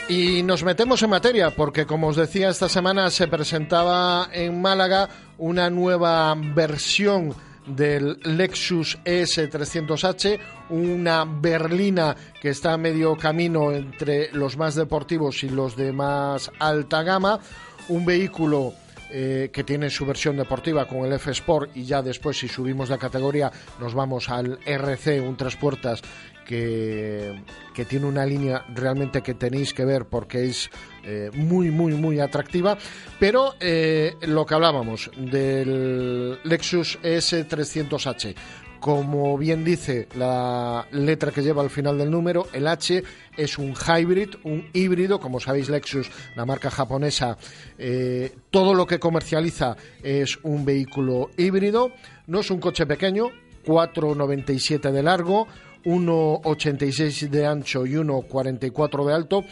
Y 0.08 0.42
nos 0.42 0.64
metemos 0.64 1.02
en 1.02 1.10
materia 1.10 1.50
porque, 1.50 1.84
como 1.84 2.06
os 2.06 2.16
decía, 2.16 2.48
esta 2.48 2.70
semana 2.70 3.10
se 3.10 3.28
presentaba 3.28 4.30
en 4.32 4.58
Málaga 4.62 5.10
una 5.36 5.68
nueva 5.68 6.34
versión 6.34 7.34
del 7.68 8.18
Lexus 8.24 8.98
ES300H, 9.04 10.38
una 10.70 11.24
berlina 11.24 12.16
que 12.40 12.50
está 12.50 12.74
a 12.74 12.78
medio 12.78 13.16
camino 13.16 13.72
entre 13.72 14.32
los 14.32 14.56
más 14.56 14.74
deportivos 14.74 15.42
y 15.44 15.48
los 15.48 15.76
de 15.76 15.92
más 15.92 16.50
alta 16.58 17.02
gama, 17.02 17.40
un 17.88 18.04
vehículo 18.04 18.74
eh, 19.10 19.50
que 19.52 19.64
tiene 19.64 19.88
su 19.88 20.04
versión 20.04 20.36
deportiva 20.36 20.86
con 20.86 20.98
el 20.98 21.14
F 21.14 21.30
Sport 21.30 21.74
y 21.74 21.84
ya 21.84 22.02
después 22.02 22.38
si 22.38 22.46
subimos 22.46 22.90
la 22.90 22.98
categoría 22.98 23.50
nos 23.80 23.94
vamos 23.94 24.28
al 24.28 24.58
RC, 24.66 25.20
un 25.20 25.34
tres 25.34 25.56
puertas 25.56 26.02
que, 26.48 27.84
tiene 27.88 28.06
una 28.06 28.24
línea 28.24 28.64
realmente 28.74 29.22
que 29.22 29.34
tenéis 29.34 29.72
que 29.72 29.84
ver 29.84 30.06
porque 30.06 30.46
es 30.46 30.70
eh, 31.04 31.30
muy, 31.34 31.70
muy, 31.70 31.92
muy 31.92 32.18
atractiva. 32.18 32.76
Pero 33.20 33.54
eh, 33.60 34.14
lo 34.22 34.46
que 34.46 34.54
hablábamos 34.54 35.10
del 35.16 36.40
Lexus 36.42 36.98
S300H, 37.02 38.34
como 38.80 39.36
bien 39.36 39.64
dice 39.64 40.08
la 40.16 40.86
letra 40.90 41.30
que 41.30 41.42
lleva 41.42 41.62
al 41.62 41.70
final 41.70 41.98
del 41.98 42.10
número, 42.10 42.48
el 42.52 42.66
H 42.66 43.02
es 43.36 43.58
un 43.58 43.74
hybrid, 43.74 44.30
un 44.44 44.68
híbrido, 44.72 45.20
como 45.20 45.38
sabéis 45.38 45.68
Lexus, 45.68 46.10
la 46.34 46.46
marca 46.46 46.70
japonesa, 46.70 47.36
eh, 47.76 48.34
todo 48.50 48.74
lo 48.74 48.86
que 48.86 48.98
comercializa 48.98 49.76
es 50.02 50.38
un 50.42 50.64
vehículo 50.64 51.30
híbrido, 51.36 51.92
no 52.26 52.40
es 52.40 52.50
un 52.50 52.58
coche 52.58 52.86
pequeño, 52.86 53.30
4,97 53.66 54.90
de 54.90 55.02
largo, 55.02 55.46
1,86 55.84 57.28
de 57.28 57.46
ancho 57.46 57.86
y 57.86 57.92
1,44 57.92 59.06
de 59.06 59.14
alto. 59.14 59.44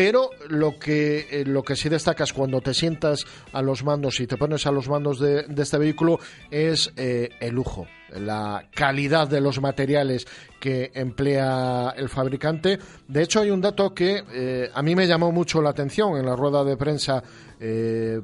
Pero 0.00 0.30
lo 0.48 0.78
que, 0.78 1.26
eh, 1.30 1.44
lo 1.44 1.62
que 1.62 1.76
sí 1.76 1.90
destaca 1.90 2.24
es 2.24 2.32
cuando 2.32 2.62
te 2.62 2.72
sientas 2.72 3.26
a 3.52 3.60
los 3.60 3.84
mandos 3.84 4.18
y 4.20 4.26
te 4.26 4.38
pones 4.38 4.66
a 4.66 4.72
los 4.72 4.88
mandos 4.88 5.18
de, 5.20 5.44
este 5.58 5.76
vehículo 5.76 6.18
es 6.50 6.90
eh, 6.96 7.28
el 7.38 7.54
lujo, 7.54 7.86
la 8.08 8.64
calidad 8.72 9.28
de 9.28 9.42
los 9.42 9.60
materiales 9.60 10.26
que 10.58 10.90
emplea 10.94 11.92
el 11.96 12.08
fabricante. 12.08 12.78
De 13.08 13.22
hecho, 13.22 13.40
hay 13.40 13.50
un 13.50 13.60
dato 13.60 13.92
que 13.92 14.24
eh, 14.32 14.70
a 14.72 14.80
mí 14.80 14.94
me 14.94 15.06
llamó 15.06 15.32
mucho 15.32 15.60
la 15.60 15.68
atención 15.68 16.16
en 16.16 16.24
la 16.24 16.34
rueda 16.34 16.64
de 16.64 16.76
prensa 16.76 17.22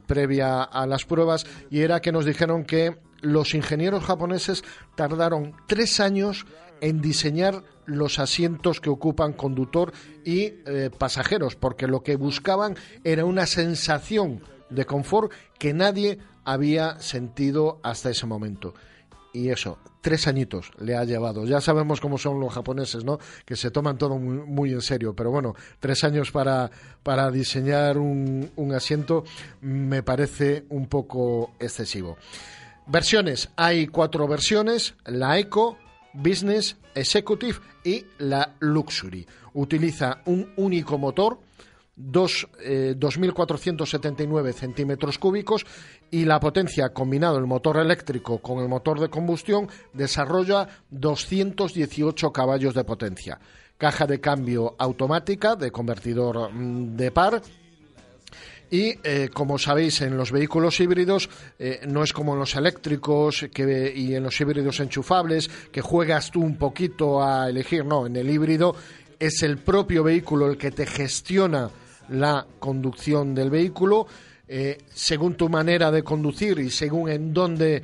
previa 0.07 0.63
a 0.63 0.87
las 0.87 1.05
pruebas 1.05 1.45
y 1.71 1.83
era 1.83 2.01
que 2.01 2.11
nos 2.11 2.25
dijeron 2.25 2.65
que 2.65 2.97
los 3.21 3.55
ingenieros 3.55 4.03
japoneses 4.03 4.65
tardaron 4.95 5.55
tres 5.67 6.01
años 6.01 6.47
en 6.81 7.01
diseñar 7.01 7.63
los 7.87 8.19
asientos 8.19 8.81
que 8.81 8.91
ocupan 8.91 9.33
conductor 9.33 9.93
y 10.25 10.55
eh, 10.67 10.91
pasajeros, 10.97 11.57
porque 11.57 11.87
lo 11.87 12.03
que 12.03 12.17
buscaban 12.17 12.77
era 13.05 13.25
una 13.25 13.47
sensación 13.47 14.43
de 14.71 14.85
confort 14.85 15.33
que 15.59 15.73
nadie 15.73 16.19
había 16.45 16.99
sentido 17.01 17.81
hasta 17.83 18.11
ese 18.11 18.27
momento. 18.27 18.75
Y 19.33 19.51
eso, 19.51 19.79
tres 20.01 20.27
añitos 20.29 20.71
le 20.79 20.97
ha 20.97 21.05
llevado. 21.05 21.45
Ya 21.45 21.61
sabemos 21.61 22.01
cómo 22.01 22.17
son 22.17 22.41
los 22.41 22.55
japoneses, 22.55 23.05
¿no? 23.05 23.19
Que 23.45 23.55
se 23.55 23.71
toman 23.71 23.99
todo 23.99 24.17
muy, 24.17 24.73
en 24.73 24.81
serio. 24.81 25.15
Pero 25.15 25.31
bueno, 25.31 25.55
tres 25.79 26.05
años 26.05 26.31
para, 26.31 26.71
para 27.03 27.31
diseñar 27.31 27.99
un, 27.99 28.51
un 28.57 28.73
asiento 28.73 29.25
me 29.61 30.03
parece 30.03 30.65
un 30.71 30.87
poco 30.87 31.53
excesivo. 31.59 32.17
Versiones, 32.87 33.51
hay 33.57 33.89
cuatro 33.89 34.27
versiones, 34.27 34.95
la 35.05 35.39
Eco, 35.39 35.77
Business, 36.17 36.77
Executive 36.95 37.59
y 37.85 38.07
la 38.19 38.55
Luxury. 38.61 39.27
Utiliza 39.55 40.21
un 40.27 40.53
único 40.57 40.99
motor, 40.99 41.41
2.479 41.97 44.49
eh, 44.49 44.53
centímetros 44.53 45.19
cúbicos 45.19 45.65
y 46.11 46.27
la 46.27 46.39
potencia 46.39 46.93
combinado 46.93 47.39
el 47.39 47.47
motor 47.47 47.79
eléctrico 47.79 48.37
con 48.39 48.59
el 48.59 48.69
motor 48.69 49.01
de 49.01 49.09
combustión 49.09 49.67
desarrolla 49.95 50.69
218 50.91 52.33
caballos 52.33 52.75
de 52.75 52.85
potencia. 52.85 53.41
Caja 53.79 54.07
de 54.07 54.21
cambio 54.21 54.75
automática 54.79 55.57
de 55.57 55.71
convertidor 55.71 56.53
mm, 56.53 56.97
de 56.97 57.11
par 57.11 57.41
y 58.71 58.95
eh, 59.05 59.31
como 59.33 59.59
sabéis, 59.59 60.01
en 60.01 60.17
los 60.17 60.33
vehículos 60.33 60.81
híbridos 60.81 61.29
eh, 61.59 61.81
no 61.87 62.03
es 62.03 62.13
como 62.13 62.33
en 62.33 62.41
los 62.41 62.57
eléctricos 62.57 63.47
que, 63.53 63.93
y 63.95 64.15
en 64.15 64.25
los 64.25 64.41
híbridos 64.41 64.81
enchufables, 64.81 65.49
que 65.71 65.81
juegas 65.81 66.31
tú 66.31 66.43
un 66.43 66.57
poquito 66.57 67.23
a 67.23 67.49
elegir. 67.49 67.85
No, 67.85 68.07
en 68.07 68.17
el 68.17 68.29
híbrido 68.29 68.75
es 69.19 69.43
el 69.43 69.59
propio 69.59 70.03
vehículo 70.03 70.51
el 70.51 70.59
que 70.59 70.73
te 70.73 70.87
gestiona 70.87 71.71
la 72.09 72.47
conducción 72.59 73.35
del 73.35 73.51
vehículo. 73.51 74.07
Eh, 74.49 74.79
según 74.93 75.35
tu 75.35 75.49
manera 75.49 75.91
de 75.91 76.05
conducir 76.05 76.59
y 76.61 76.71
según 76.71 77.09
en 77.11 77.33
dónde 77.35 77.83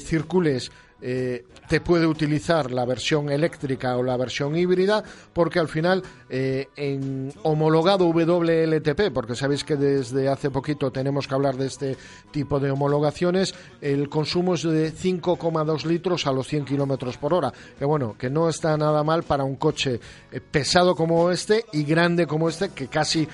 circules, 0.00 0.70
eh, 1.02 1.44
te 1.68 1.80
puede 1.80 2.06
utilizar 2.06 2.70
la 2.70 2.84
versión 2.84 3.30
eléctrica 3.30 3.96
o 3.96 4.02
la 4.02 4.16
versión 4.16 4.56
híbrida, 4.56 5.02
porque 5.32 5.58
al 5.58 5.68
final 5.68 6.02
eh, 6.28 6.68
en 6.76 7.32
homologado 7.42 8.06
WLTP, 8.06 9.12
porque 9.12 9.34
sabéis 9.34 9.64
que 9.64 9.76
desde 9.76 10.28
hace 10.28 10.50
poquito 10.50 10.90
tenemos 10.90 11.26
que 11.28 11.34
hablar 11.34 11.56
de 11.56 11.66
este 11.66 11.96
tipo 12.30 12.58
de 12.58 12.70
homologaciones, 12.70 13.54
el 13.80 14.08
consumo 14.08 14.54
es 14.54 14.62
de 14.62 14.92
5,2 14.92 15.84
litros 15.84 16.26
a 16.26 16.32
los 16.32 16.46
100 16.48 16.64
kilómetros 16.64 17.16
por 17.16 17.34
hora, 17.34 17.52
que 17.78 17.84
bueno, 17.84 18.16
que 18.18 18.28
no 18.28 18.48
está 18.48 18.76
nada 18.76 19.02
mal 19.04 19.22
para 19.22 19.44
un 19.44 19.56
coche 19.56 20.00
eh, 20.32 20.40
pesado 20.40 20.94
como 20.94 21.30
este 21.30 21.64
y 21.72 21.84
grande 21.84 22.26
como 22.26 22.48
este, 22.48 22.70
que 22.70 22.88
casi 22.88 23.28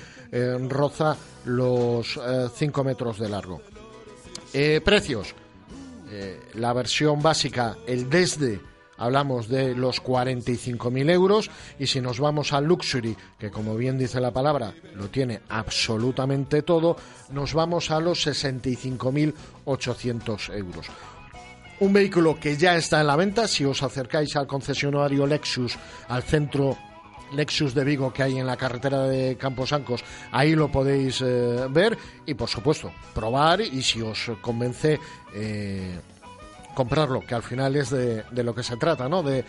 roza 0.69 1.17
los 1.47 2.21
5 2.57 2.85
metros 2.85 3.19
de 3.19 3.29
largo. 3.29 3.63
precios. 4.85 5.35
Eh, 6.09 6.41
la 6.55 6.73
versión 6.73 7.21
básica, 7.21 7.77
el 7.87 8.09
desde, 8.09 8.61
hablamos 8.97 9.49
de 9.49 9.75
los 9.75 10.01
45.000 10.03 11.11
euros 11.11 11.51
y 11.79 11.89
si 11.89 12.01
nos 12.01 12.19
vamos 12.21 12.53
al 12.53 12.65
luxury, 12.65 13.17
que 13.39 13.51
como 13.51 13.75
bien 13.77 13.99
dice 13.99 14.21
la 14.21 14.31
palabra, 14.31 14.73
lo 14.95 15.09
tiene 15.09 15.41
absolutamente 15.49 16.63
todo, 16.63 16.97
nos 17.31 17.55
vamos 17.55 17.91
a 17.91 17.99
los 18.01 18.25
65.800 18.27 20.55
euros. 20.55 20.87
Un 21.79 21.93
vehículo 21.93 22.41
que 22.41 22.57
ya 22.57 22.75
está 22.77 23.03
en 23.03 23.09
la 23.09 23.17
venta, 23.17 23.47
si 23.47 23.63
os 23.65 23.83
acercáis 23.83 24.35
al 24.37 24.47
concesionario 24.47 25.27
Lexus, 25.27 25.77
al 26.09 26.23
centro 26.23 26.79
Lexus 27.33 27.75
de 27.75 27.85
Vigo 27.85 28.13
que 28.13 28.23
hay 28.23 28.39
en 28.39 28.47
la 28.47 28.57
carretera 28.57 29.03
de 29.05 29.37
Camposancos, 29.37 30.05
ahí 30.33 30.55
lo 30.55 30.71
podéis 30.71 31.21
eh, 31.25 31.67
ver 31.71 31.97
y 32.25 32.35
por 32.35 32.49
supuesto 32.49 32.93
probar 33.15 33.61
y 33.61 33.83
si 33.83 34.03
os 34.03 34.31
convence 34.41 34.99
eh, 35.35 35.99
comprarlo, 36.77 37.21
que 37.21 37.35
al 37.35 37.43
final 37.43 37.75
es 37.75 37.91
de, 37.91 38.25
lo 38.31 38.55
que 38.55 38.63
se 38.63 38.77
trata, 38.77 39.09
¿no? 39.09 39.23
De, 39.23 39.45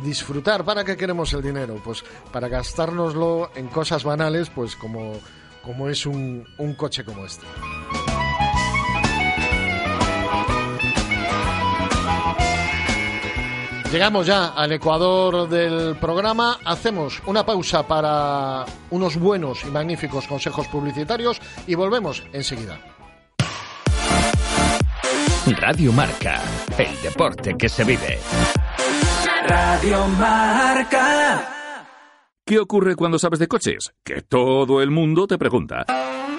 disfrutar. 0.00 0.64
¿Para 0.64 0.84
qué 0.84 0.96
queremos 0.96 1.32
el 1.32 1.42
dinero? 1.42 1.80
Pues 1.84 2.04
para 2.32 2.48
gastárnoslo 2.48 3.50
en 3.56 3.66
cosas 3.66 4.04
banales, 4.04 4.48
pues 4.48 4.76
como, 4.76 5.14
como 5.62 5.88
es 5.88 6.06
un, 6.06 6.46
un 6.56 6.74
coche 6.74 7.04
como 7.04 7.26
este. 7.26 7.44
Llegamos 13.90 14.26
ya 14.26 14.48
al 14.48 14.70
ecuador 14.72 15.48
del 15.48 15.96
programa. 15.96 16.58
Hacemos 16.62 17.22
una 17.24 17.46
pausa 17.46 17.86
para 17.86 18.66
unos 18.90 19.16
buenos 19.16 19.64
y 19.64 19.70
magníficos 19.70 20.26
consejos 20.26 20.66
publicitarios 20.68 21.40
y 21.66 21.74
volvemos 21.74 22.22
enseguida. 22.34 22.78
Radio 25.46 25.90
Marca, 25.94 26.42
el 26.76 27.00
deporte 27.00 27.56
que 27.56 27.70
se 27.70 27.84
vive. 27.84 28.18
Radio 29.46 30.06
Marca. 30.08 31.48
¿Qué 32.44 32.58
ocurre 32.58 32.94
cuando 32.94 33.18
sabes 33.18 33.38
de 33.38 33.48
coches? 33.48 33.94
Que 34.04 34.20
todo 34.20 34.82
el 34.82 34.90
mundo 34.90 35.26
te 35.26 35.38
pregunta. 35.38 35.86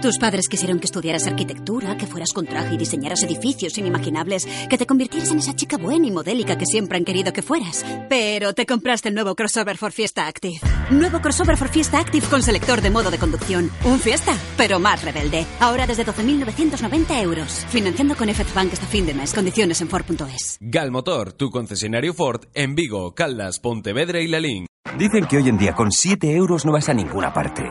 Tus 0.00 0.16
padres 0.16 0.46
quisieron 0.48 0.78
que 0.78 0.86
estudiaras 0.86 1.26
arquitectura, 1.26 1.96
que 1.96 2.06
fueras 2.06 2.32
con 2.32 2.46
traje 2.46 2.76
y 2.76 2.78
diseñaras 2.78 3.24
edificios 3.24 3.76
inimaginables, 3.78 4.46
que 4.70 4.78
te 4.78 4.86
convirtieras 4.86 5.32
en 5.32 5.38
esa 5.38 5.56
chica 5.56 5.76
buena 5.76 6.06
y 6.06 6.12
modélica 6.12 6.56
que 6.56 6.66
siempre 6.66 6.98
han 6.98 7.04
querido 7.04 7.32
que 7.32 7.42
fueras. 7.42 7.84
Pero 8.08 8.52
te 8.52 8.64
compraste 8.64 9.08
el 9.08 9.16
nuevo 9.16 9.34
crossover 9.34 9.76
for 9.76 9.90
Fiesta 9.90 10.28
Active. 10.28 10.60
Nuevo 10.92 11.20
crossover 11.20 11.56
for 11.56 11.68
Fiesta 11.68 11.98
Active 11.98 12.24
con 12.28 12.42
selector 12.42 12.80
de 12.80 12.90
modo 12.90 13.10
de 13.10 13.18
conducción. 13.18 13.72
Un 13.84 13.98
Fiesta, 13.98 14.36
pero 14.56 14.78
más 14.78 15.02
rebelde. 15.02 15.44
Ahora 15.58 15.84
desde 15.84 16.06
12.990 16.06 17.20
euros. 17.20 17.66
Financiando 17.68 18.14
con 18.14 18.32
FX 18.32 18.54
Bank 18.54 18.72
hasta 18.74 18.86
fin 18.86 19.04
de 19.04 19.14
mes. 19.14 19.34
Condiciones 19.34 19.80
en 19.80 19.88
Ford.es. 19.88 20.58
Galmotor, 20.60 21.32
tu 21.32 21.50
concesionario 21.50 22.14
Ford 22.14 22.44
en 22.54 22.76
Vigo, 22.76 23.16
Caldas, 23.16 23.58
Pontevedra 23.58 24.20
y 24.20 24.28
Lalín. 24.28 24.66
Dicen 24.96 25.26
que 25.26 25.38
hoy 25.38 25.48
en 25.48 25.58
día 25.58 25.74
con 25.74 25.90
7 25.90 26.30
euros 26.34 26.64
no 26.64 26.72
vas 26.72 26.88
a 26.88 26.94
ninguna 26.94 27.32
parte. 27.32 27.64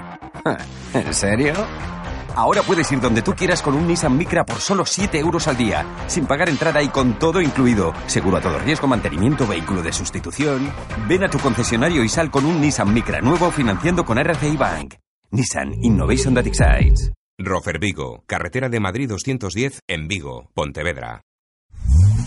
¿En 0.94 1.14
serio? 1.14 1.54
Ahora 2.38 2.62
puedes 2.62 2.92
ir 2.92 3.02
donde 3.02 3.24
tú 3.24 3.34
quieras 3.34 3.64
con 3.64 3.74
un 3.74 3.88
Nissan 3.88 4.16
Micra 4.16 4.46
por 4.46 4.60
solo 4.60 4.86
7 4.86 5.18
euros 5.18 5.48
al 5.48 5.58
día, 5.58 5.84
sin 6.06 6.28
pagar 6.28 6.50
entrada 6.50 6.84
y 6.84 6.90
con 6.90 7.18
todo 7.18 7.42
incluido. 7.42 7.94
Seguro 8.06 8.38
a 8.38 8.42
todo 8.42 8.60
riesgo, 8.60 8.86
mantenimiento, 8.86 9.48
vehículo 9.48 9.82
de 9.82 9.92
sustitución. 9.92 10.72
Ven 11.08 11.24
a 11.24 11.30
tu 11.32 11.40
concesionario 11.40 12.04
y 12.04 12.10
sal 12.10 12.30
con 12.30 12.46
un 12.46 12.62
Nissan 12.62 12.94
Micra 12.94 13.22
nuevo 13.22 13.50
financiando 13.50 14.06
con 14.06 14.20
RCI 14.20 14.56
Bank. 14.56 14.94
Nissan 15.32 15.84
Innovation 15.84 16.36
That 16.36 16.46
Excites. 16.46 17.12
Rofer 17.40 17.80
Vigo, 17.80 18.24
carretera 18.28 18.70
de 18.70 18.82
Madrid 18.82 19.10
210 19.10 19.82
en 19.88 20.08
Vigo, 20.08 20.52
Pontevedra. 20.54 21.24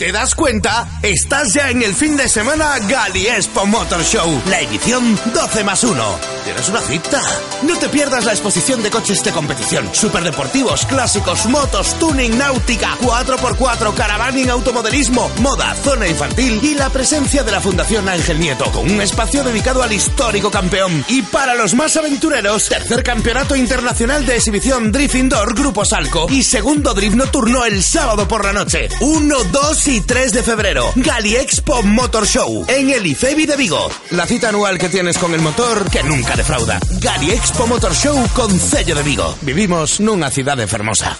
¿Te 0.00 0.12
das 0.12 0.34
cuenta? 0.34 0.88
Estás 1.02 1.52
ya 1.52 1.68
en 1.68 1.82
el 1.82 1.94
fin 1.94 2.16
de 2.16 2.26
semana 2.26 2.78
Gali 2.88 3.26
Expo 3.26 3.66
Motor 3.66 4.02
Show, 4.02 4.42
la 4.48 4.58
edición 4.62 5.20
12 5.34 5.62
más 5.62 5.84
1. 5.84 6.18
¿Tienes 6.42 6.70
una 6.70 6.80
cita? 6.80 7.20
No 7.64 7.76
te 7.76 7.90
pierdas 7.90 8.24
la 8.24 8.32
exposición 8.32 8.82
de 8.82 8.88
coches 8.88 9.22
de 9.22 9.30
competición, 9.30 9.90
superdeportivos, 9.92 10.86
clásicos, 10.86 11.44
motos, 11.44 11.98
tuning, 11.98 12.38
náutica, 12.38 12.96
4x4, 13.02 13.94
caravaning, 13.94 14.48
automodelismo, 14.48 15.30
moda, 15.40 15.74
zona 15.74 16.08
infantil 16.08 16.60
y 16.62 16.76
la 16.76 16.88
presencia 16.88 17.42
de 17.42 17.52
la 17.52 17.60
Fundación 17.60 18.08
Ángel 18.08 18.40
Nieto, 18.40 18.72
con 18.72 18.90
un 18.90 19.02
espacio 19.02 19.44
dedicado 19.44 19.82
al 19.82 19.92
histórico 19.92 20.50
campeón. 20.50 21.04
Y 21.08 21.20
para 21.20 21.54
los 21.54 21.74
más 21.74 21.94
aventureros, 21.98 22.70
tercer 22.70 23.02
campeonato 23.02 23.54
internacional 23.54 24.24
de 24.24 24.36
exhibición 24.36 24.92
Drift 24.92 25.16
Indoor 25.16 25.54
Grupo 25.54 25.84
Salco 25.84 26.26
y 26.30 26.42
segundo 26.42 26.94
Drift 26.94 27.16
Nocturno 27.16 27.66
el 27.66 27.82
sábado 27.82 28.26
por 28.26 28.46
la 28.46 28.54
noche. 28.54 28.88
1, 29.00 29.44
2 29.44 29.89
y 29.90 30.00
3 30.00 30.32
de 30.32 30.42
febrero. 30.44 30.84
Gali 30.94 31.34
Expo 31.34 31.82
Motor 31.82 32.26
Show 32.26 32.64
en 32.68 32.90
el 32.90 33.04
IFEBI 33.06 33.46
de 33.46 33.56
Vigo. 33.56 33.90
La 34.12 34.24
cita 34.24 34.50
anual 34.50 34.78
que 34.78 34.88
tienes 34.88 35.18
con 35.18 35.34
el 35.34 35.40
motor 35.40 35.90
que 35.90 36.02
nunca 36.04 36.36
defrauda. 36.36 36.78
Gali 37.00 37.32
Expo 37.32 37.66
Motor 37.66 37.94
Show 37.94 38.16
con 38.34 38.56
sello 38.58 38.94
de 38.94 39.02
Vigo. 39.02 39.34
Vivimos 39.42 39.98
nunha 39.98 40.30
cidade 40.30 40.66
fermosa. 40.68 41.18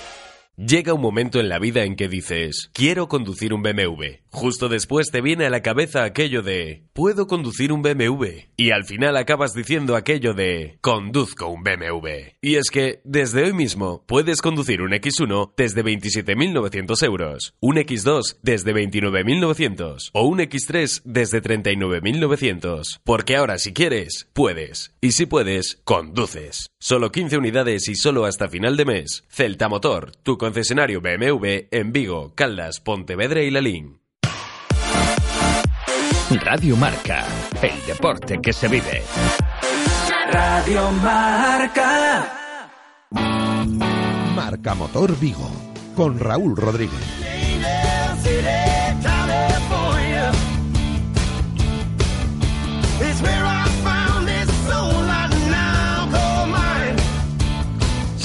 Llega 0.56 0.92
un 0.92 1.00
momento 1.00 1.40
en 1.40 1.48
la 1.48 1.58
vida 1.58 1.84
en 1.84 1.96
que 1.96 2.06
dices, 2.06 2.70
quiero 2.72 3.08
conducir 3.08 3.54
un 3.54 3.62
BMW. 3.62 4.20
Justo 4.32 4.68
después 4.68 5.10
te 5.10 5.20
viene 5.20 5.46
a 5.46 5.50
la 5.50 5.60
cabeza 5.60 6.04
aquello 6.04 6.42
de, 6.42 6.84
puedo 6.92 7.26
conducir 7.26 7.72
un 7.72 7.82
BMW. 7.82 8.46
Y 8.56 8.70
al 8.70 8.84
final 8.84 9.16
acabas 9.16 9.54
diciendo 9.54 9.96
aquello 9.96 10.34
de, 10.34 10.78
conduzco 10.80 11.48
un 11.48 11.64
BMW. 11.64 12.36
Y 12.40 12.54
es 12.54 12.70
que, 12.70 13.00
desde 13.04 13.42
hoy 13.42 13.52
mismo, 13.52 14.04
puedes 14.06 14.40
conducir 14.40 14.82
un 14.82 14.92
X1 14.92 15.52
desde 15.56 15.84
27.900 15.84 17.04
euros, 17.04 17.54
un 17.60 17.76
X2 17.76 18.38
desde 18.42 18.72
29.900 18.72 20.10
o 20.12 20.22
un 20.22 20.38
X3 20.38 21.02
desde 21.04 21.42
39.900. 21.42 23.00
Porque 23.02 23.36
ahora 23.36 23.58
si 23.58 23.72
quieres, 23.72 24.28
puedes. 24.32 24.94
Y 25.00 25.12
si 25.12 25.26
puedes, 25.26 25.80
conduces. 25.84 26.68
Solo 26.78 27.10
15 27.10 27.36
unidades 27.36 27.88
y 27.88 27.96
solo 27.96 28.24
hasta 28.24 28.48
final 28.48 28.76
de 28.76 28.84
mes. 28.84 29.24
Celta 29.28 29.68
Motor, 29.68 30.12
tu 30.22 30.38
concesionario 30.38 31.00
BMW 31.00 31.66
en 31.72 31.92
Vigo, 31.92 32.32
Caldas, 32.36 32.80
Pontevedra 32.80 33.42
y 33.42 33.50
Lalín. 33.50 33.99
Radio 36.38 36.76
Marca, 36.76 37.24
el 37.60 37.84
deporte 37.86 38.38
que 38.40 38.52
se 38.52 38.68
vive. 38.68 39.02
Radio 40.30 40.88
Marca. 40.92 42.24
Marca 44.36 44.74
Motor 44.74 45.18
Vigo, 45.18 45.50
con 45.96 46.20
Raúl 46.20 46.56
Rodríguez. 46.56 47.39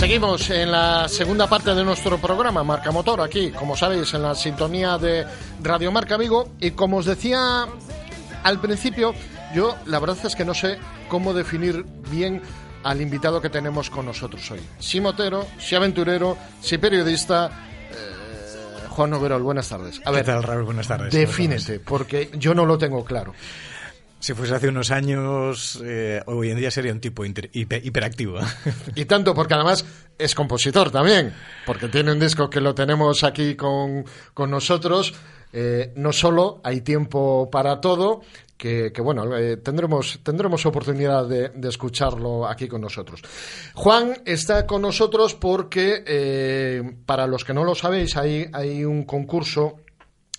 Seguimos 0.05 0.51
en 0.51 0.71
la 0.71 1.09
segunda 1.09 1.47
parte 1.47 1.73
de 1.73 1.83
nuestro 1.83 2.19
programa, 2.19 2.63
Marca 2.63 2.91
Motor, 2.91 3.21
aquí, 3.21 3.49
como 3.49 3.75
sabéis, 3.75 4.13
en 4.13 4.21
la 4.21 4.35
sintonía 4.35 4.99
de 4.99 5.25
Radio 5.63 5.91
Marca 5.91 6.15
Vigo. 6.15 6.49
Y 6.59 6.71
como 6.71 6.97
os 6.97 7.07
decía 7.07 7.65
al 8.43 8.61
principio, 8.61 9.15
yo 9.55 9.75
la 9.87 9.97
verdad 9.97 10.19
es 10.23 10.35
que 10.35 10.45
no 10.45 10.53
sé 10.53 10.77
cómo 11.07 11.33
definir 11.33 11.83
bien 12.11 12.39
al 12.83 13.01
invitado 13.01 13.41
que 13.41 13.49
tenemos 13.49 13.89
con 13.89 14.05
nosotros 14.05 14.51
hoy. 14.51 14.59
Si 14.77 15.01
motero, 15.01 15.47
si 15.57 15.73
aventurero, 15.73 16.37
si 16.61 16.77
periodista. 16.77 17.49
eh, 17.89 18.87
Juan 18.89 19.09
Noguerol, 19.09 19.41
buenas 19.41 19.67
tardes. 19.69 20.01
A 20.05 20.11
¿Qué 20.11 20.17
ver, 20.17 20.25
tal, 20.27 20.43
Raúl? 20.43 20.65
Buenas 20.65 20.87
tardes. 20.87 21.11
defínete, 21.15 21.79
porque 21.79 22.29
yo 22.35 22.53
no 22.53 22.67
lo 22.67 22.77
tengo 22.77 23.03
claro. 23.03 23.33
Si 24.25 24.33
fuese 24.33 24.55
hace 24.55 24.69
unos 24.69 24.89
años, 24.89 25.79
eh, 25.85 26.19
hoy 26.25 26.49
en 26.49 26.57
día 26.57 26.71
sería 26.71 26.91
un 26.91 26.99
tipo 26.99 27.23
inter- 27.25 27.51
hiper- 27.51 27.85
hiperactivo. 27.85 28.39
Y 28.95 29.05
tanto 29.05 29.35
porque 29.35 29.53
además 29.53 29.85
es 30.17 30.33
compositor 30.33 30.89
también, 30.89 31.31
porque 31.63 31.89
tiene 31.89 32.11
un 32.11 32.19
disco 32.19 32.49
que 32.49 32.59
lo 32.59 32.73
tenemos 32.73 33.23
aquí 33.23 33.53
con, 33.55 34.03
con 34.33 34.49
nosotros. 34.49 35.13
Eh, 35.53 35.93
no 35.97 36.11
solo 36.11 36.59
hay 36.63 36.81
tiempo 36.81 37.51
para 37.51 37.79
todo, 37.79 38.21
que, 38.57 38.91
bueno, 38.99 39.37
eh, 39.37 39.57
tendremos, 39.57 40.19
tendremos 40.23 40.65
oportunidad 40.65 41.27
de, 41.27 41.49
de 41.49 41.69
escucharlo 41.69 42.47
aquí 42.47 42.67
con 42.67 42.81
nosotros. 42.81 43.21
Juan 43.75 44.23
está 44.25 44.65
con 44.65 44.81
nosotros 44.81 45.35
porque, 45.35 46.95
para 47.05 47.27
los 47.27 47.45
que 47.45 47.53
no 47.53 47.63
lo 47.63 47.75
sabéis, 47.75 48.17
hay, 48.17 48.47
hay 48.53 48.85
un 48.85 49.03
concurso 49.03 49.81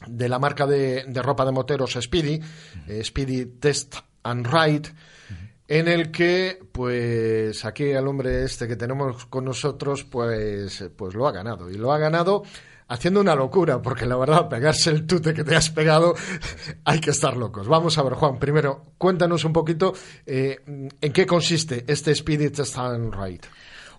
de 0.06 0.28
la 0.28 0.38
marca 0.38 0.66
de, 0.66 1.04
de 1.04 1.22
ropa 1.22 1.44
de 1.44 1.52
moteros 1.52 1.98
Speedy, 2.00 2.40
eh, 2.86 3.02
Speedy 3.04 3.46
Test 3.46 3.96
and 4.22 4.46
Ride, 4.46 4.90
en 5.68 5.88
el 5.88 6.10
que, 6.12 6.60
pues, 6.70 7.64
aquí 7.64 7.84
el 7.84 8.06
hombre 8.06 8.44
este 8.44 8.68
que 8.68 8.76
tenemos 8.76 9.26
con 9.26 9.44
nosotros, 9.44 10.04
pues, 10.04 10.84
pues 10.96 11.14
lo 11.14 11.26
ha 11.26 11.32
ganado. 11.32 11.70
Y 11.70 11.74
lo 11.74 11.92
ha 11.92 11.98
ganado 11.98 12.44
haciendo 12.88 13.20
una 13.20 13.34
locura, 13.34 13.82
porque 13.82 14.06
la 14.06 14.16
verdad, 14.16 14.48
pegarse 14.48 14.90
el 14.90 15.06
tute 15.06 15.34
que 15.34 15.44
te 15.44 15.56
has 15.56 15.70
pegado, 15.70 16.14
hay 16.84 17.00
que 17.00 17.10
estar 17.10 17.36
locos. 17.36 17.66
Vamos 17.66 17.98
a 17.98 18.02
ver, 18.02 18.14
Juan, 18.14 18.38
primero, 18.38 18.82
cuéntanos 18.98 19.44
un 19.44 19.52
poquito 19.52 19.92
eh, 20.24 20.60
en 20.66 21.12
qué 21.12 21.26
consiste 21.26 21.84
este 21.88 22.14
Speedy 22.14 22.50
Test 22.50 22.78
and 22.78 23.14
Ride. 23.14 23.48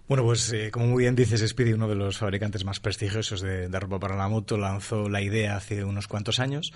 Bueno, 0.08 0.24
pues 0.24 0.54
eh, 0.54 0.72
como 0.72 0.88
muy 0.88 1.04
bien 1.04 1.16
dices, 1.18 1.46
Speedy, 1.46 1.74
uno 1.74 1.90
de 1.90 1.96
los 1.96 2.18
fabricantes 2.18 2.64
más 2.64 2.80
prestigiosos 2.80 3.42
de, 3.42 3.68
de 3.68 3.80
ropa 3.80 4.00
para 4.00 4.16
la 4.16 4.30
moto, 4.30 4.58
lanzó 4.58 5.10
la 5.10 5.22
idea 5.22 5.58
hace 5.58 5.84
unos 5.84 6.08
cuantos 6.08 6.40
años. 6.40 6.72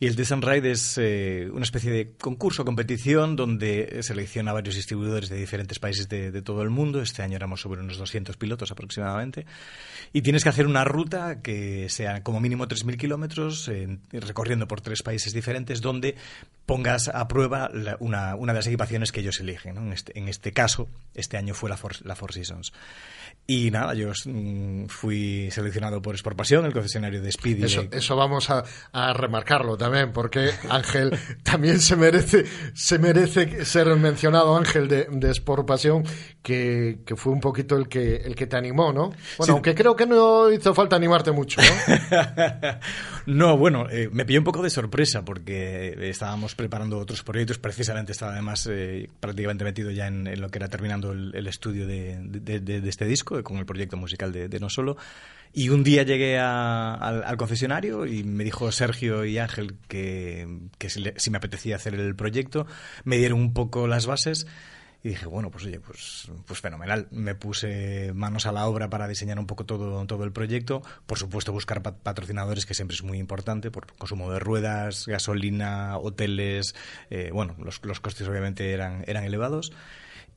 Y 0.00 0.06
el 0.06 0.16
and 0.30 0.44
Ride 0.44 0.70
es 0.70 0.98
eh, 0.98 1.48
una 1.50 1.62
especie 1.62 1.90
de 1.90 2.12
concurso, 2.20 2.62
competición, 2.66 3.36
donde 3.36 4.00
selecciona 4.02 4.52
varios 4.52 4.74
distribuidores 4.74 5.30
de 5.30 5.36
diferentes 5.36 5.78
países 5.78 6.10
de, 6.10 6.30
todo 6.42 6.60
el 6.60 6.68
mundo. 6.68 7.00
Este 7.00 7.22
año 7.22 7.36
éramos 7.36 7.62
sobre 7.62 7.80
unos 7.80 7.96
200 7.96 8.36
pilotos 8.36 8.70
aproximadamente. 8.70 9.46
Y 10.12 10.20
tienes 10.20 10.42
que 10.42 10.50
hacer 10.50 10.66
una 10.66 10.84
ruta 10.84 11.40
que 11.40 11.88
sea 11.88 12.22
como 12.22 12.38
mínimo 12.38 12.68
3.000 12.68 12.98
kilómetros, 12.98 13.66
en- 13.68 14.02
recorriendo 14.12 14.68
por 14.68 14.82
tres 14.82 15.02
países 15.02 15.32
diferentes, 15.32 15.80
donde 15.80 16.16
pongas 16.66 17.08
a 17.08 17.26
prueba 17.28 17.70
la- 17.72 17.96
una, 18.00 18.34
una 18.34 18.52
de 18.52 18.58
las 18.58 18.66
equipaciones 18.66 19.10
que 19.10 19.20
ellos 19.20 19.40
eligen. 19.40 19.76
¿no? 19.76 19.80
En, 19.80 19.94
este, 19.94 20.18
este 20.28 20.52
caso, 20.52 20.86
este 21.14 21.38
año 21.38 21.54
fue 21.54 21.70
la 21.70 21.78
Four, 21.78 22.04
la 22.04 22.14
Four 22.14 22.34
Seasons. 22.34 22.73
Y 23.46 23.70
nada, 23.70 23.92
yo 23.92 24.10
mm, 24.24 24.86
fui 24.86 25.50
seleccionado 25.50 26.00
por 26.00 26.14
Sport 26.14 26.34
Pasión, 26.34 26.64
el 26.64 26.72
concesionario 26.72 27.20
de 27.20 27.30
Speedy. 27.30 27.64
Eso, 27.64 27.84
eso 27.90 28.16
vamos 28.16 28.48
a, 28.48 28.64
a, 28.92 29.12
remarcarlo 29.12 29.76
también, 29.76 30.12
porque 30.12 30.48
Ángel 30.70 31.18
también 31.42 31.78
se 31.78 31.94
merece, 31.94 32.46
se 32.72 32.98
merece 32.98 33.66
ser 33.66 33.86
mencionado, 33.96 34.56
Ángel 34.56 34.88
de, 34.88 35.08
de 35.10 35.30
Sport 35.30 35.66
Pasión, 35.66 36.04
que, 36.42 37.00
que, 37.04 37.16
fue 37.16 37.34
un 37.34 37.40
poquito 37.40 37.76
el 37.76 37.86
que, 37.86 38.16
el 38.16 38.34
que 38.34 38.46
te 38.46 38.56
animó, 38.56 38.94
¿no? 38.94 39.08
Bueno, 39.08 39.44
sí. 39.44 39.50
aunque 39.50 39.74
creo 39.74 39.94
que 39.94 40.06
no 40.06 40.50
hizo 40.50 40.72
falta 40.72 40.96
animarte 40.96 41.30
mucho, 41.30 41.60
¿no? 41.60 42.78
no, 43.26 43.58
bueno, 43.58 43.90
eh, 43.90 44.08
me 44.10 44.24
pilló 44.24 44.40
un 44.40 44.44
poco 44.44 44.62
de 44.62 44.70
sorpresa 44.70 45.22
porque 45.22 45.94
estábamos 46.08 46.54
preparando 46.54 46.98
otros 46.98 47.22
proyectos, 47.22 47.58
precisamente 47.58 48.12
estaba 48.12 48.32
además 48.32 48.66
eh, 48.72 49.06
prácticamente 49.20 49.64
metido 49.64 49.90
ya 49.90 50.06
en, 50.06 50.26
en, 50.26 50.40
lo 50.40 50.48
que 50.48 50.60
era 50.60 50.68
terminando 50.68 51.12
el, 51.12 51.34
el 51.34 51.46
estudio 51.46 51.86
de, 51.86 52.16
de, 52.22 52.60
de, 52.64 52.88
este 52.88 53.04
disco 53.04 53.42
con 53.42 53.58
el 53.58 53.66
proyecto 53.66 53.96
musical 53.96 54.32
de, 54.32 54.60
No 54.60 54.68
Solo. 54.68 54.96
Y 55.52 55.68
un 55.68 55.84
día 55.84 56.02
llegué 56.02 56.38
al, 56.38 57.22
al, 57.24 57.36
concesionario 57.36 58.06
y 58.06 58.24
me 58.24 58.42
dijo 58.42 58.72
Sergio 58.72 59.24
y 59.24 59.38
Ángel 59.38 59.76
que, 59.86 60.48
que 60.78 60.90
si, 60.90 61.30
me 61.30 61.36
apetecía 61.36 61.76
hacer 61.76 61.94
el 61.94 62.16
proyecto. 62.16 62.66
Me 63.04 63.18
dieron 63.18 63.38
un 63.38 63.52
poco 63.52 63.86
las 63.86 64.06
bases. 64.06 64.46
Y 65.04 65.10
dije, 65.10 65.26
bueno, 65.26 65.50
pues 65.50 65.66
oye, 65.66 65.80
pues, 65.80 66.30
pues 66.46 66.60
fenomenal. 66.60 67.08
Me 67.10 67.34
puse 67.34 68.12
manos 68.14 68.46
a 68.46 68.52
la 68.52 68.66
obra 68.66 68.88
para 68.88 69.06
diseñar 69.06 69.38
un 69.38 69.46
poco 69.46 69.66
todo, 69.66 70.04
todo 70.06 70.24
el 70.24 70.32
proyecto. 70.32 70.80
Por 71.04 71.18
supuesto, 71.18 71.52
buscar 71.52 71.82
patrocinadores, 71.82 72.64
que 72.64 72.72
siempre 72.72 72.94
es 72.94 73.02
muy 73.02 73.18
importante, 73.18 73.70
por 73.70 73.86
consumo 73.98 74.32
de 74.32 74.38
ruedas, 74.38 75.06
gasolina, 75.06 75.98
hoteles. 75.98 76.74
Eh, 77.10 77.28
bueno, 77.34 77.54
los, 77.62 77.84
los 77.84 78.00
costes 78.00 78.26
obviamente 78.26 78.72
eran, 78.72 79.04
eran 79.06 79.24
elevados. 79.24 79.72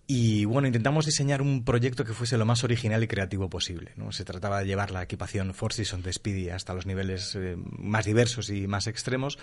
Y 0.10 0.46
bueno, 0.46 0.68
intentamos 0.68 1.06
diseñar 1.06 1.42
un 1.42 1.66
proyecto 1.66 2.06
que 2.06 2.14
fuese 2.14 2.38
lo 2.38 2.46
más 2.46 2.64
original 2.64 3.04
y 3.04 3.08
creativo 3.08 3.50
posible. 3.50 3.92
¿no? 3.98 4.14
Se 4.14 4.24
trataba 4.24 4.60
de 4.60 4.66
llevar 4.66 4.90
la 4.90 5.04
equipación 5.04 5.54
Four 5.54 5.74
Seasons 5.74 6.06
de 6.06 6.14
Speedy 6.14 6.50
hasta 6.50 6.74
los 6.74 6.86
niveles 6.86 7.36
eh, 7.36 7.58
más 7.78 8.06
diversos 8.06 8.50
y 8.50 8.68
más 8.68 8.88
extremos. 8.88 9.38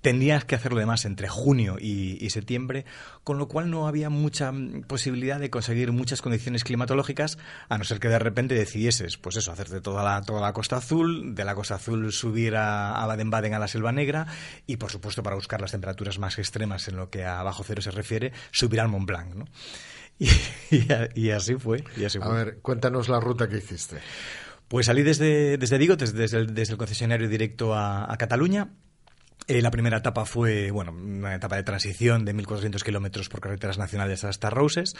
Tendrías 0.00 0.44
que 0.44 0.54
hacerlo 0.54 0.78
además 0.78 1.04
entre 1.04 1.28
junio 1.28 1.76
y, 1.80 2.18
y, 2.24 2.30
septiembre, 2.30 2.84
con 3.22 3.38
lo 3.38 3.48
cual 3.48 3.70
no 3.70 3.86
había 3.86 4.10
mucha 4.10 4.52
posibilidad 4.86 5.40
de 5.40 5.50
conseguir 5.50 5.92
muchas 5.92 6.22
condiciones 6.22 6.64
climatológicas, 6.64 7.38
a 7.68 7.78
no 7.78 7.84
ser 7.84 8.00
que 8.00 8.08
de 8.08 8.18
repente 8.18 8.54
decidieses, 8.54 9.16
pues 9.16 9.36
eso, 9.36 9.52
hacerte 9.52 9.80
toda 9.80 10.02
la, 10.02 10.22
toda 10.22 10.40
la 10.40 10.52
costa 10.52 10.76
azul, 10.76 11.34
de 11.34 11.44
la 11.44 11.54
costa 11.54 11.76
azul 11.76 12.12
subir 12.12 12.56
a, 12.56 13.04
Baden-Baden 13.06 13.54
a 13.54 13.58
la 13.58 13.68
Selva 13.68 13.92
Negra 13.92 14.26
y, 14.66 14.76
por 14.76 14.90
supuesto, 14.90 15.22
para 15.22 15.36
buscar 15.36 15.60
las 15.60 15.72
temperaturas 15.72 16.18
más 16.18 16.38
extremas 16.38 16.88
en 16.88 16.96
lo 16.96 17.10
que 17.10 17.24
a 17.24 17.42
bajo 17.42 17.64
cero 17.64 17.82
se 17.82 17.90
refiere, 17.90 18.32
subir 18.50 18.80
al 18.80 18.88
Mont 18.88 19.06
Blanc. 19.06 19.34
¿no? 19.34 19.44
Y, 20.16 20.28
y, 20.70 20.86
y, 21.16 21.30
así 21.30 21.56
fue, 21.56 21.82
y 21.96 22.04
así 22.04 22.18
a 22.22 22.28
ver, 22.28 22.58
cuéntanos 22.62 23.08
la 23.08 23.18
ruta 23.18 23.48
que 23.48 23.56
hiciste. 23.56 23.98
Pues 24.68 24.86
salí 24.86 25.02
desde, 25.02 25.58
desde 25.58 25.76
Vigo, 25.76 25.96
desde, 25.96 26.16
desde, 26.16 26.38
el, 26.38 26.54
desde 26.54 26.72
el 26.72 26.78
concesionario 26.78 27.28
directo 27.28 27.74
a, 27.74 28.10
a 28.10 28.16
Cataluña, 28.16 28.70
eh, 29.46 29.60
la 29.60 29.70
primera 29.70 29.98
etapa 29.98 30.24
fue, 30.24 30.70
bueno, 30.70 30.92
una 30.92 31.34
etapa 31.34 31.56
de 31.56 31.62
transición 31.62 32.24
de 32.24 32.34
1.400 32.34 32.82
kilómetros 32.82 33.28
por 33.28 33.40
carreteras 33.40 33.76
nacionales 33.76 34.24
hasta 34.24 34.48
Roses. 34.48 34.94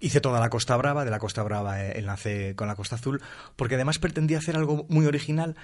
Hice 0.00 0.20
toda 0.20 0.40
la 0.40 0.48
Costa 0.48 0.76
Brava, 0.76 1.04
de 1.04 1.10
la 1.10 1.18
Costa 1.18 1.42
Brava 1.42 1.84
eh, 1.84 1.98
enlacé 1.98 2.54
con 2.56 2.66
la 2.66 2.74
Costa 2.74 2.96
Azul, 2.96 3.22
porque 3.56 3.76
además 3.76 3.98
pretendía 3.98 4.38
hacer 4.38 4.56
algo 4.56 4.86
muy 4.88 5.06
original 5.06 5.56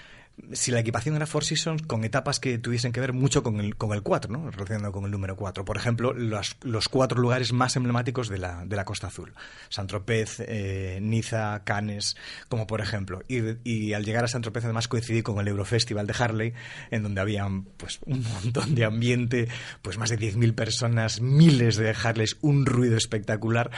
si 0.53 0.73
la 0.73 0.81
equipación 0.81 1.15
era 1.17 1.27
Four 1.27 1.45
Seasons, 1.45 1.83
con 1.83 2.05
etapas 2.05 2.41
que 2.41 2.59
tuviesen 2.59 2.93
que 2.93 3.01
ver 3.01 3.13
mucho 3.13 3.43
con 3.43 3.61
el, 3.61 3.77
con 3.77 3.93
el 3.93 4.03
4, 4.03 4.33
¿no? 4.33 4.51
relacionado 4.51 4.93
con 4.93 5.05
el 5.05 5.11
número 5.11 5.37
4. 5.37 5.65
Por 5.65 5.77
ejemplo, 5.77 6.13
los, 6.13 6.57
los 6.63 6.89
cuatro 6.89 7.21
lugares 7.21 7.53
más 7.53 7.77
emblemáticos 7.77 8.29
de 8.29 8.39
la, 8.39 8.65
de 8.65 8.77
la 8.77 8.85
Costa 8.85 9.07
Azul. 9.07 9.33
Saint-Tropez, 9.69 10.41
eh, 10.41 10.99
Niza, 11.01 11.63
Cannes, 11.65 12.17
como 12.49 12.67
por 12.67 12.81
ejemplo. 12.81 13.23
Y, 13.29 13.93
al 13.93 14.05
llegar 14.05 14.25
a 14.25 14.29
Saint-Tropez 14.29 14.65
además 14.65 14.89
coincidí 14.89 15.23
con 15.23 15.39
el 15.39 15.49
Eurofestival 15.49 16.07
de 16.07 16.15
Harley, 16.19 16.55
en 16.91 17.03
donde 17.03 17.21
había 17.21 17.49
pues, 17.77 18.01
un 18.05 18.25
montón 18.25 18.75
de 18.75 18.85
ambiente, 18.85 19.49
pues 19.83 19.99
más 19.99 20.11
de 20.11 20.19
10.000 20.19 20.55
personas, 20.55 21.21
miles 21.21 21.77
de 21.77 21.91
Harleys, 21.91 22.37
un 22.41 22.67
ruido 22.67 22.97
espectacular 22.97 23.71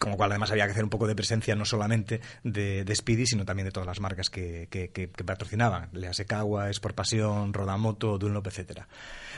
con 0.00 0.12
lo 0.12 0.16
cual 0.16 0.32
además 0.32 0.50
había 0.50 0.64
que 0.64 0.72
hacer 0.72 0.84
un 0.84 0.88
poco 0.88 1.06
de 1.06 1.14
presencia 1.14 1.54
no 1.54 1.66
solamente 1.66 2.22
de, 2.42 2.84
de 2.84 2.96
Speedy, 2.96 3.26
sino 3.26 3.44
también 3.44 3.66
de 3.66 3.70
todas 3.70 3.86
las 3.86 4.00
marcas 4.00 4.30
que, 4.30 4.66
que 4.70 5.24
patrocinaban, 5.24 5.90
Leasecagua, 6.00 6.70
Sport 6.70 6.94
Pasión, 6.94 7.52
Rodamoto, 7.52 8.18
Dunlop, 8.18 8.46
etcétera. 8.46 8.88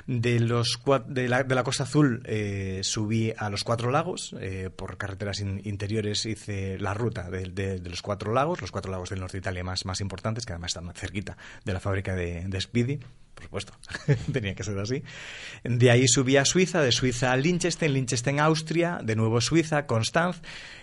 De, 0.07 0.41
los, 0.41 0.81
de, 1.07 1.29
la, 1.29 1.65
Costa 1.65 1.85
Azul 1.85 2.23
eh, 2.25 2.81
subí 2.83 3.33
a 3.37 3.51
los 3.51 3.63
Cuatro 3.63 3.91
Lagos, 3.91 4.35
eh, 4.41 4.71
por 4.75 4.97
carreteras 4.97 5.41
in, 5.41 5.61
interiores 5.65 6.27
hice 6.27 6.79
la 6.79 6.95
ruta 6.95 7.31
de, 7.31 7.79
los 7.85 8.03
Cuatro 8.03 8.33
Lagos, 8.33 8.61
los 8.61 8.73
Cuatro 8.73 8.91
Lagos 8.91 9.11
del 9.11 9.21
norte 9.21 9.37
de 9.37 9.41
Italia 9.41 9.65
más, 9.65 9.85
más 9.85 10.01
importantes, 10.01 10.47
que 10.47 10.53
además 10.53 10.71
están 10.71 10.93
cerquita 10.95 11.37
de 11.65 11.73
la 11.73 11.81
fábrica 11.81 12.15
de, 12.15 12.45
de 12.47 12.61
Speedy, 12.61 12.99
por 13.35 13.45
supuesto, 13.45 13.73
tenía 14.33 14.55
que 14.55 14.65
ser 14.65 14.79
así. 14.79 15.03
De 15.65 15.91
ahí 15.91 16.07
subí 16.07 16.37
a 16.37 16.45
Suiza, 16.45 16.81
de 16.81 16.93
Suiza 16.93 17.33
a 17.33 17.37
Liechtenstein, 17.37 17.93
Liechtenstein, 17.93 18.41
Austria, 18.41 19.01
de 19.03 19.17
nuevo 19.17 19.41
Suiza, 19.41 19.87
Constanz, 19.87 20.41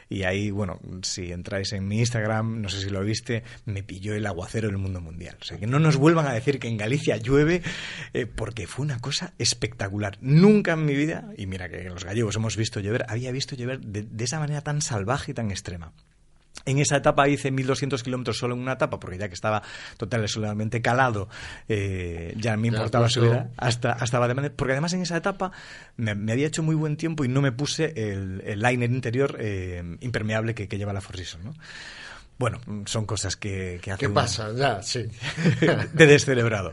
y 0.10 0.24
ahí, 0.24 0.50
bueno, 0.50 0.80
si 1.04 1.32
entráis 1.32 1.72
en 1.74 1.88
mi 1.88 2.00
Instagram, 2.00 2.62
no 2.62 2.70
sé 2.70 2.82
si 2.82 2.90
lo 2.90 3.02
viste, 3.02 3.44
me 3.66 3.84
pilló 3.84 4.16
el 4.16 4.26
aguacero 4.26 4.68
del 4.68 4.80
mundo 4.80 5.02
mundial. 5.02 5.38
O 5.40 5.44
sea, 5.44 5.60
que 5.60 5.68
no 5.68 5.80
nos 5.80 5.98
vuelvan 5.98 6.26
a 6.26 6.34
decir 6.34 6.60
que 6.60 6.68
en 6.68 6.78
Galicia 6.78 7.18
llueve, 7.18 7.62
eh, 8.14 8.26
porque 8.26 8.66
fue 8.66 8.86
una 8.86 9.00
cosa 9.00 9.34
espectacular. 9.38 10.18
Nunca 10.22 10.74
en 10.74 10.86
mi 10.86 10.96
vida, 10.96 11.32
y 11.38 11.46
mira 11.46 11.70
que 11.70 11.84
los 11.84 12.06
gallegos 12.06 12.36
hemos 12.36 12.58
visto 12.58 12.80
llover, 12.80 13.06
había 13.08 13.32
visto 13.32 13.56
llover 13.56 13.82
de, 13.82 14.02
de 14.02 14.24
esa 14.24 14.40
manera 14.40 14.62
tan 14.62 14.82
salvaje 14.82 15.32
y 15.32 15.36
tan 15.36 15.52
extrema. 15.52 15.94
En 16.66 16.80
esa 16.80 16.98
etapa 16.98 17.28
hice 17.28 17.52
1.200 17.52 18.02
kilómetros 18.02 18.38
solo 18.38 18.56
en 18.56 18.62
una 18.62 18.74
etapa, 18.74 19.00
porque 19.00 19.18
ya 19.18 19.28
que 19.28 19.34
estaba 19.34 19.62
totalmente 19.98 20.82
calado, 20.82 21.30
eh, 21.68 22.34
ya 22.38 22.58
me 22.58 22.68
importaba 22.68 23.08
ya, 23.08 23.10
subir 23.10 23.44
hasta, 23.58 23.92
hasta 23.94 24.20
Baden 24.20 24.54
Porque 24.56 24.74
además 24.74 24.94
en 24.94 25.02
esa 25.02 25.18
etapa 25.18 25.52
me, 25.98 26.16
me, 26.16 26.32
había 26.32 26.48
hecho 26.48 26.64
muy 26.64 26.76
buen 26.76 26.98
tiempo 26.98 27.24
y 27.26 27.28
no 27.28 27.42
me 27.42 27.52
puse 27.52 27.94
el, 27.96 28.42
el 28.46 28.60
liner 28.60 28.92
interior 28.92 29.38
eh, 29.40 29.84
impermeable 30.02 30.54
que, 30.54 30.68
que, 30.68 30.78
lleva 30.78 30.94
la 30.94 31.02
Forrison, 31.02 31.44
¿no? 31.44 31.54
Bueno, 32.40 32.60
son 32.86 33.06
cosas 33.06 33.36
que, 33.36 33.80
que 33.84 33.92
hace 33.92 34.08
¿Qué 34.08 34.10
pasa? 34.10 34.52
Ya, 34.54 34.82
sí. 34.82 35.06
de 35.94 36.08
descelebrado. 36.08 36.72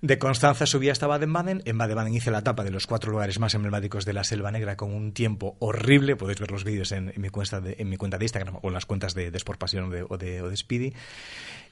De 0.00 0.18
Constanza 0.18 0.64
subí 0.66 0.88
hasta 0.88 1.06
Baden-Baden. 1.06 1.62
En 1.66 1.76
Baden-Baden 1.78 2.14
hice 2.14 2.30
la 2.30 2.38
etapa 2.38 2.64
de 2.64 2.70
los 2.70 2.86
cuatro 2.86 3.12
lugares 3.12 3.38
más 3.38 3.54
emblemáticos 3.54 4.06
de 4.06 4.14
la 4.14 4.24
Selva 4.24 4.50
Negra 4.50 4.76
con 4.76 4.92
un 4.92 5.12
tiempo 5.12 5.56
horrible. 5.60 6.16
Podéis 6.16 6.40
ver 6.40 6.50
los 6.50 6.64
vídeos 6.64 6.90
en, 6.92 7.12
en, 7.14 7.20
mi, 7.20 7.28
cuenta 7.28 7.60
de, 7.60 7.76
en 7.78 7.90
mi 7.90 7.98
cuenta 7.98 8.16
de 8.16 8.24
Instagram 8.24 8.56
o 8.62 8.68
en 8.68 8.74
las 8.74 8.86
cuentas 8.86 9.14
de, 9.14 9.30
de 9.30 9.36
Sport 9.36 9.62
o 9.62 9.90
de, 9.90 10.06
o, 10.08 10.16
de, 10.16 10.42
o 10.42 10.48
de 10.48 10.56
Speedy. 10.56 10.94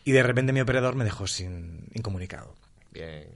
Y 0.05 0.12
de 0.12 0.22
repente 0.22 0.53
mi 0.53 0.61
operador 0.61 0.94
me 0.94 1.05
dejó 1.05 1.26
sin 1.26 1.88
incomunicado. 1.94 2.55
Bien. 2.92 3.26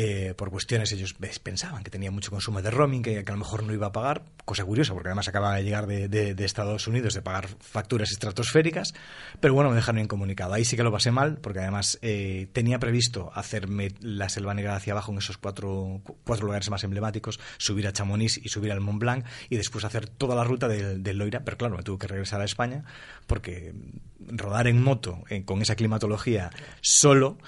Eh, 0.00 0.32
por 0.36 0.52
cuestiones 0.52 0.92
ellos 0.92 1.16
pensaban 1.42 1.82
que 1.82 1.90
tenía 1.90 2.12
mucho 2.12 2.30
consumo 2.30 2.62
de 2.62 2.70
roaming, 2.70 3.02
que, 3.02 3.18
a 3.18 3.32
lo 3.32 3.36
mejor 3.36 3.64
no 3.64 3.74
iba 3.74 3.88
a 3.88 3.90
pagar, 3.90 4.22
cosa 4.44 4.64
curiosa 4.64 4.94
porque 4.94 5.08
además 5.08 5.26
acababa 5.26 5.56
de 5.56 5.64
llegar 5.64 5.88
de, 5.88 6.36
Estados 6.44 6.86
Unidos 6.86 7.14
de 7.14 7.22
pagar 7.22 7.48
facturas 7.48 8.12
estratosféricas, 8.12 8.94
pero 9.40 9.54
bueno, 9.54 9.70
me 9.70 9.74
dejaron 9.74 10.00
incomunicado. 10.00 10.54
Ahí 10.54 10.64
sí 10.64 10.76
que 10.76 10.84
lo 10.84 10.92
pasé 10.92 11.10
mal 11.10 11.38
porque 11.38 11.58
además 11.58 11.98
eh, 12.00 12.46
tenía 12.52 12.78
previsto 12.78 13.32
hacerme 13.34 13.92
la 14.00 14.28
selva 14.28 14.54
negra 14.54 14.76
hacia 14.76 14.92
abajo 14.92 15.10
en 15.10 15.18
esos 15.18 15.36
cuatro, 15.36 16.00
cuatro 16.22 16.46
lugares 16.46 16.70
más 16.70 16.84
emblemáticos, 16.84 17.40
subir 17.56 17.88
a 17.88 17.92
Chamonix 17.92 18.38
y 18.38 18.50
subir 18.50 18.70
al 18.70 18.80
Mont 18.80 19.00
Blanc 19.00 19.26
y 19.48 19.56
después 19.56 19.84
hacer 19.84 20.08
toda 20.08 20.36
la 20.36 20.44
ruta 20.44 20.68
del 20.68 21.02
de 21.02 21.12
Loira, 21.12 21.42
pero 21.44 21.56
claro, 21.56 21.76
me 21.76 21.82
tuve 21.82 21.98
que 21.98 22.06
regresar 22.06 22.40
a 22.40 22.44
España 22.44 22.84
porque 23.26 23.74
rodar 24.20 24.68
en 24.68 24.80
moto 24.80 25.24
eh, 25.28 25.44
con 25.44 25.60
esa 25.60 25.74
climatología 25.74 26.50
solo 26.80 27.38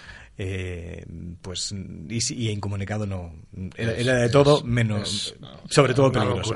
eh, 0.42 1.04
pues 1.42 1.70
y, 1.72 2.18
y, 2.32 2.48
incomunicado 2.50 3.04
no. 3.06 3.30
Era, 3.76 3.92
era 3.92 4.14
de 4.14 4.30
todo 4.30 4.58
es, 4.58 4.64
menos 4.64 5.34
es, 5.34 5.40
no, 5.40 5.48
sobre 5.68 5.92
todo 5.92 6.10
peligroso. 6.10 6.54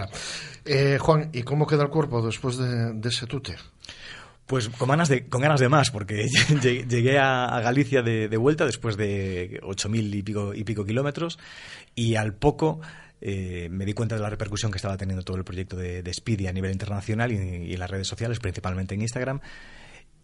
eh, 0.65 0.97
Juan 0.99 1.29
y 1.35 1.43
cómo 1.43 1.67
queda 1.67 1.83
el 1.83 1.91
cuerpo 1.91 2.25
después 2.25 2.57
de, 2.57 2.95
de 2.95 3.09
ese 3.11 3.27
tute 3.27 3.57
pues 4.47 4.71
con 4.71 4.89
ganas 4.89 5.11
de, 5.11 5.27
con 5.29 5.43
ganas 5.43 5.61
de 5.61 5.69
más, 5.69 5.91
porque 5.91 6.27
llegué 6.63 7.19
a, 7.19 7.45
a 7.45 7.61
Galicia 7.61 8.01
de, 8.03 8.29
de, 8.29 8.37
vuelta 8.39 8.65
después 8.65 8.97
de 8.97 9.61
8.000 9.63 10.15
y 10.15 10.23
pico, 10.23 10.55
y 10.55 10.65
pico 10.65 10.87
kilómetros 10.87 11.39
y 11.95 12.15
al 12.15 12.33
poco 12.33 12.81
eh, 13.21 13.69
me 13.71 13.85
di 13.85 13.93
cuenta 13.93 14.15
de 14.17 14.23
la 14.23 14.31
repercusión 14.31 14.73
que 14.73 14.77
estaba 14.77 14.97
teniendo 14.97 15.25
todo 15.25 15.37
el 15.37 15.45
proyecto 15.45 15.77
de, 15.77 16.03
de 16.03 16.15
Speedy 16.15 16.47
a 16.47 16.53
nivel 16.53 16.73
internacional 16.73 17.33
y, 17.33 17.37
y 17.37 17.75
en 17.75 17.79
las 17.79 17.91
redes 17.91 18.07
sociales, 18.09 18.39
principalmente 18.39 18.95
en 18.95 19.03
Instagram. 19.03 19.41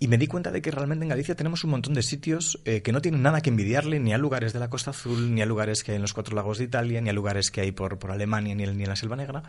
Y 0.03 0.09
me 0.09 0.17
di 0.17 0.27
cuenta 0.27 0.51
de 0.51 0.63
que 0.63 0.71
realmente 0.71 1.05
en 1.05 1.11
Galicia 1.11 1.35
tenemos 1.35 1.63
un 1.63 1.71
montón 1.71 1.93
de 1.93 2.03
sitios 2.03 2.59
eh, 2.65 2.81
que 2.81 2.91
no 2.91 3.03
tienen 3.03 3.21
nada 3.21 3.43
que 3.43 3.51
envidiarle 3.51 4.01
ni 4.01 4.15
a 4.15 4.19
lugares 4.19 4.55
de 4.55 4.59
la 4.59 4.71
Costa 4.71 4.91
Azul, 4.91 5.35
ni 5.35 5.43
a 5.43 5.47
lugares 5.47 5.85
que 5.85 5.93
hay 5.93 5.97
en 5.97 6.03
los 6.03 6.15
cuatro 6.15 6.35
lagos 6.35 6.57
de 6.57 6.65
Italia, 6.65 7.03
ni 7.03 7.11
a 7.11 7.13
lugares 7.13 7.51
que 7.51 7.61
hay 7.61 7.71
por, 7.71 7.99
por 7.99 8.11
Alemania, 8.11 8.55
ni, 8.55 8.67
ni 8.67 8.83
en 8.83 8.89
la 8.89 8.97
Selva 8.97 9.17
Negra. 9.17 9.43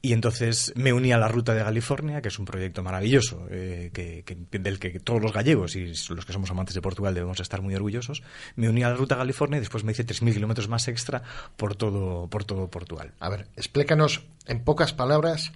Y 0.00 0.14
entonces 0.14 0.72
me 0.74 0.94
uní 0.94 1.12
a 1.12 1.18
la 1.18 1.28
Ruta 1.28 1.54
de 1.54 1.62
California, 1.62 2.22
que 2.22 2.28
es 2.28 2.38
un 2.38 2.46
proyecto 2.46 2.82
maravilloso, 2.82 3.46
eh, 3.50 3.90
que, 3.92 4.24
del 4.50 4.78
que 4.78 5.00
todos 5.00 5.20
los 5.20 5.34
gallegos 5.34 5.76
y 5.76 5.86
los 5.86 6.24
que 6.26 6.32
somos 6.32 6.50
amantes 6.50 6.74
de 6.74 6.80
Portugal 6.80 7.14
debemos 7.14 7.40
estar 7.40 7.60
muy 7.60 7.74
orgullosos. 7.74 8.22
Me 8.56 8.70
uní 8.70 8.82
a 8.84 8.88
la 8.88 8.96
Ruta 8.96 9.16
California 9.16 9.58
y 9.58 9.60
después 9.60 9.84
me 9.84 9.92
hice 9.92 10.06
3.000 10.06 10.32
kilómetros 10.32 10.68
más 10.68 10.88
extra 10.88 11.22
por 11.56 11.74
todo, 11.74 12.26
por 12.28 12.44
todo 12.44 12.68
Portugal. 12.68 13.12
A 13.20 13.28
ver, 13.28 13.48
explícanos 13.56 14.24
en 14.46 14.64
pocas 14.64 14.94
palabras 14.94 15.52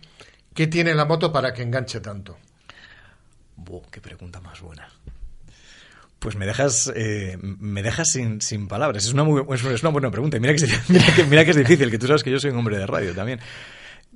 qué 0.55 0.67
tiene 0.67 0.95
la 0.95 1.07
moto 1.07 1.33
para 1.33 1.55
que 1.55 1.63
enganche 1.63 2.01
tanto. 2.01 2.39
Buh, 3.59 3.83
qué 3.91 4.01
pregunta 4.01 4.41
más 4.41 4.61
buena. 4.61 4.89
Pues 6.21 6.37
me 6.37 6.47
dejas, 6.47 6.93
eh, 6.95 7.37
me 7.41 7.83
dejas 7.83 8.09
sin, 8.13 8.41
sin 8.41 8.69
palabras. 8.69 9.05
Es 9.05 9.13
una, 9.13 9.25
muy, 9.25 9.43
es 9.53 9.83
una 9.83 9.91
buena 9.91 10.11
pregunta. 10.11 10.39
Mira 10.39 10.55
que, 10.55 10.67
mira, 10.89 11.15
que, 11.15 11.25
mira 11.25 11.45
que 11.45 11.51
es 11.51 11.57
difícil, 11.57 11.91
que 11.91 11.99
tú 11.99 12.07
sabes 12.07 12.23
que 12.23 12.31
yo 12.31 12.39
soy 12.39 12.51
un 12.51 12.59
hombre 12.59 12.79
de 12.79 12.87
radio 12.87 13.15
también. 13.15 13.41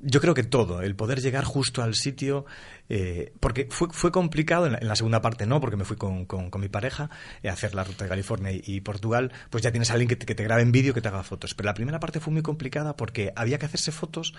Yo 0.04 0.20
creo 0.20 0.34
que 0.34 0.42
todo, 0.42 0.82
el 0.82 0.96
poder 0.96 1.20
llegar 1.20 1.44
justo 1.44 1.82
al 1.82 1.94
sitio, 1.94 2.44
eh, 2.88 3.32
porque 3.38 3.68
fue, 3.70 3.88
fue 3.92 4.10
complicado, 4.10 4.66
en 4.66 4.76
la, 4.80 4.96
segunda 4.96 5.20
parte 5.20 5.46
no, 5.46 5.60
porque 5.60 5.76
me 5.76 5.84
fui 5.84 5.96
con, 5.96 6.24
con, 6.24 6.60
mi 6.60 6.68
pareja 6.68 7.08
eh, 7.42 7.48
a 7.48 7.52
hacer 7.52 7.74
la 7.74 7.84
ruta 7.84 8.04
de 8.04 8.10
California 8.10 8.50
y, 8.52 8.80
Portugal, 8.80 9.30
pues 9.50 9.62
ya 9.62 9.70
tienes 9.70 9.90
a 9.90 9.92
alguien 9.92 10.08
que 10.08 10.16
te, 10.16 10.26
que 10.26 10.34
te 10.34 10.42
grabe 10.42 10.62
en 10.62 10.72
vídeo, 10.72 10.92
que 10.92 11.00
te 11.00 11.08
haga 11.08 11.22
fotos. 11.22 11.54
Pero 11.54 11.66
la 11.68 11.74
primera 11.74 12.00
parte 12.00 12.18
fue 12.18 12.32
muy 12.32 12.42
complicada 12.42 12.96
porque 12.96 13.32
había 13.36 13.58
que 13.58 13.66
hacerse 13.66 13.92
fotos 13.92 14.34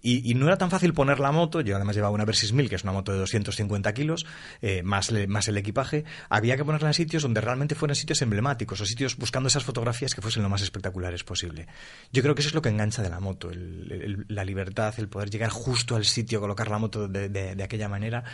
y, 0.00 0.34
no 0.34 0.46
era 0.46 0.58
tan 0.58 0.70
fácil 0.70 0.94
poner 0.94 1.20
la 1.20 1.30
moto, 1.30 1.60
yo 1.60 1.76
además 1.76 1.94
llevaba 1.94 2.14
una 2.14 2.24
Versys 2.24 2.52
1000, 2.52 2.68
que 2.68 2.74
es 2.74 2.82
una 2.82 2.92
moto 2.92 3.12
de 3.12 3.18
250 3.18 3.92
kilos, 3.94 4.26
eh, 4.60 4.82
más, 4.82 5.12
más 5.28 5.48
el 5.48 5.56
equipaje, 5.56 6.04
había 6.28 6.56
que 6.56 6.64
ponerla 6.64 6.88
en 6.88 6.94
sitios 6.94 7.22
donde 7.22 7.40
realmente 7.40 7.74
fueran 7.74 7.94
sitios 7.94 8.20
emblemáticos 8.22 8.80
o 8.80 8.86
sitios 8.86 9.16
buscando 9.16 9.46
esas 9.46 9.64
fotografías 9.64 10.14
que 10.14 10.20
fuesen 10.20 10.42
lo 10.42 10.48
más 10.48 10.62
espectaculares 10.62 11.22
posible. 11.24 11.68
Yo 12.12 12.22
creo 12.22 12.34
que 12.34 12.40
eso 12.40 12.48
es 12.48 12.54
lo 12.54 12.62
que 12.62 12.68
engancha 12.68 13.02
de 13.02 13.10
la 13.10 13.20
moto, 13.20 13.50
la 13.52 14.44
libertad, 14.44 14.94
el 14.98 15.08
poder 15.08 15.30
llegar 15.30 15.50
justo 15.50 15.94
al 15.94 16.04
sitio, 16.04 16.40
colocar 16.40 16.70
la 16.70 16.78
moto 16.78 17.06
de 17.06 17.62
aquella 17.62 17.88
manera 17.88 18.24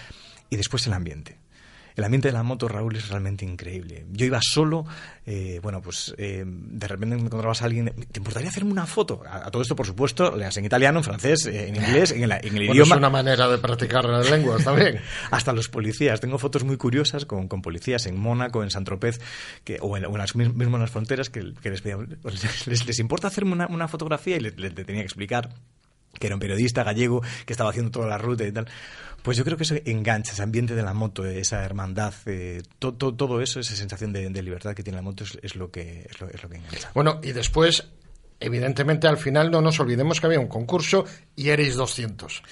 y 0.49 0.57
después 0.57 0.87
el 0.87 0.95
ambiente 0.95 1.39
el 1.99 2.05
ambiente 2.05 2.29
de 2.29 2.33
la 2.33 2.45
moto, 2.45 2.69
Raúl, 2.69 2.95
es 2.95 3.09
realmente 3.09 3.45
increíble. 3.45 4.07
Yo 4.13 4.25
iba 4.25 4.39
solo, 4.41 4.87
eh, 5.27 5.59
bueno, 5.61 5.83
pues 5.83 6.15
eh, 6.17 6.45
de 6.47 6.87
repente 6.87 7.17
encontrabas 7.17 7.61
a 7.63 7.65
alguien, 7.65 7.93
¿te 8.13 8.21
importaría 8.21 8.51
hacerme 8.51 8.71
una 8.71 8.87
foto? 8.87 9.21
A, 9.29 9.51
todo 9.51 9.63
esto, 9.63 9.75
por 9.75 9.85
supuesto, 9.85 10.37
leas 10.37 10.57
en 10.59 10.65
italiano, 10.65 11.01
en 11.01 11.05
francés, 11.05 11.47
eh, 11.47 11.67
en 11.67 11.75
inglés, 11.75 12.13
en, 12.13 12.23
el 12.23 12.63
idioma. 12.63 12.95
Es 12.95 12.99
una 12.99 13.11
manera 13.11 13.49
de 13.49 13.59
practicar 13.59 14.05
las 14.05 14.31
lenguas 14.31 14.63
también. 14.63 15.01
Hasta 15.33 15.53
los 15.53 15.69
policías. 15.69 16.21
Tengo 16.21 16.39
fotos 16.39 16.63
muy 16.63 16.77
curiosas 16.77 17.25
con, 17.25 17.49
con 17.49 17.63
policías 17.63 18.07
en 18.07 18.17
Mónaco, 18.17 18.63
en 18.63 18.71
Saint-Tropez, 18.71 19.19
que, 19.65 19.79
o 19.81 19.97
en, 19.97 20.05
las 20.17 20.37
mismas 20.37 20.91
fronteras, 20.93 21.31
que, 21.31 21.43
les, 21.43 21.85
les, 22.67 22.87
les, 22.87 22.99
importa 23.01 23.27
hacerme 23.27 23.55
una, 23.55 23.67
una 23.67 23.89
fotografía 23.89 24.37
y 24.37 24.41
les 24.41 24.55
tenía 24.55 25.01
que 25.01 25.01
explicar 25.01 25.49
que 26.19 26.27
era 26.27 26.37
un 26.37 26.41
periodista 26.41 26.83
gallego 26.83 27.23
que 27.47 27.53
estaba 27.53 27.71
haciendo 27.71 27.91
toda 27.91 28.07
la 28.07 28.19
ruta 28.19 28.47
y 28.47 28.53
tal. 28.53 28.67
Pues 29.23 29.37
yo 29.37 29.45
creo 29.45 29.57
que 29.57 29.65
eso 29.65 29.75
engancha, 29.85 30.33
ese 30.33 30.43
ambiente 30.43 30.75
de 30.75 30.83
la 30.83 30.95
moto, 30.95 31.27
esa 31.27 31.65
hermandad, 31.65 32.15
eh, 32.27 32.63
todo 32.79 33.41
eso, 33.41 33.61
esa 33.61 33.75
sensación 33.75 34.13
de, 34.13 34.43
libertad 34.43 34.75
que 34.75 34.83
tiene 34.83 34.97
la 34.97 35.03
moto 35.03 35.25
es, 35.43 35.57
lo 35.57 35.71
que, 35.71 36.07
es, 36.09 36.21
lo, 36.21 36.29
es 36.29 36.43
lo 36.43 36.49
que 36.49 36.57
engancha. 36.57 36.91
Bueno, 36.95 37.21
y 37.23 37.33
después, 37.33 37.89
evidentemente, 38.39 39.09
al 39.09 39.19
final 39.19 39.51
no 39.51 39.61
nos 39.61 39.81
olvidemos 39.81 40.21
que 40.21 40.27
había 40.27 40.41
un 40.41 40.47
concurso 40.47 41.05
y 41.35 41.49
erais 41.49 41.75
200. 41.75 42.43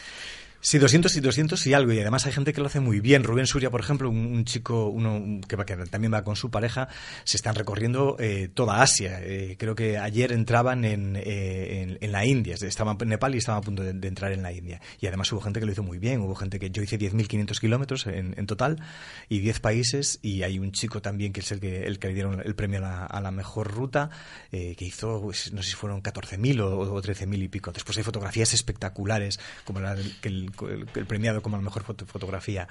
Sí, 0.60 0.78
200 0.78 1.14
y 1.16 1.20
200 1.20 1.66
y 1.66 1.74
algo. 1.74 1.92
Y 1.92 2.00
además 2.00 2.26
hay 2.26 2.32
gente 2.32 2.52
que 2.52 2.60
lo 2.60 2.66
hace 2.66 2.80
muy 2.80 3.00
bien. 3.00 3.24
Rubén 3.24 3.46
Suria, 3.46 3.70
por 3.70 3.80
ejemplo, 3.80 4.10
un, 4.10 4.44
chico 4.44 4.88
uno 4.88 5.40
que, 5.46 5.56
que, 5.56 5.76
también 5.86 6.12
va 6.12 6.24
con 6.24 6.36
su 6.36 6.50
pareja, 6.50 6.88
se 7.24 7.36
están 7.36 7.54
recorriendo 7.54 8.16
eh, 8.18 8.48
toda 8.52 8.82
Asia. 8.82 9.20
Eh, 9.22 9.56
creo 9.58 9.74
que 9.74 9.98
ayer 9.98 10.32
entraban 10.32 10.84
eh, 10.84 11.98
en, 12.00 12.12
la 12.12 12.24
India. 12.24 12.56
Estaban 12.60 12.96
en 13.00 13.08
Nepal 13.08 13.34
y 13.34 13.38
estaban 13.38 13.60
a 13.60 13.64
punto 13.64 13.82
de, 13.82 14.08
entrar 14.08 14.32
en 14.32 14.42
la 14.42 14.52
India. 14.52 14.80
Y 15.00 15.06
además 15.06 15.30
hubo 15.32 15.40
gente 15.40 15.60
que 15.60 15.66
lo 15.66 15.72
hizo 15.72 15.82
muy 15.82 15.98
bien. 15.98 16.20
Hubo 16.20 16.34
gente 16.34 16.58
que 16.58 16.70
yo 16.70 16.82
hice 16.82 16.98
10.500 16.98 17.60
kilómetros 17.60 18.06
en, 18.06 18.34
en, 18.36 18.46
total 18.46 18.82
y 19.28 19.40
10 19.40 19.60
países. 19.60 20.18
Y 20.22 20.42
hay 20.42 20.58
un 20.58 20.72
chico 20.72 21.00
también 21.00 21.32
que 21.32 21.40
es 21.40 21.52
el 21.52 21.60
que, 21.60 21.84
el 21.84 21.98
que 21.98 22.08
le 22.08 22.14
dieron 22.14 22.42
el 22.44 22.54
premio 22.54 22.80
a 22.84 23.20
la, 23.20 23.30
mejor 23.30 23.70
ruta, 23.72 24.10
que 24.50 24.76
hizo, 24.80 25.20
pues, 25.20 25.52
no 25.52 25.62
sé 25.62 25.70
si 25.70 25.76
fueron 25.76 26.02
14.000 26.02 26.60
o, 26.60 26.78
o 26.78 27.02
13.000 27.02 27.42
y 27.42 27.48
pico. 27.48 27.70
Después 27.70 27.98
hay 27.98 28.04
fotografías 28.04 28.54
espectaculares, 28.54 29.38
como 29.64 29.80
la 29.80 29.96
que 30.20 30.28
el 30.28 30.45
el, 30.68 31.06
premiado 31.06 31.42
como 31.42 31.56
la 31.56 31.62
mejor 31.62 31.82
fotografía. 31.82 32.68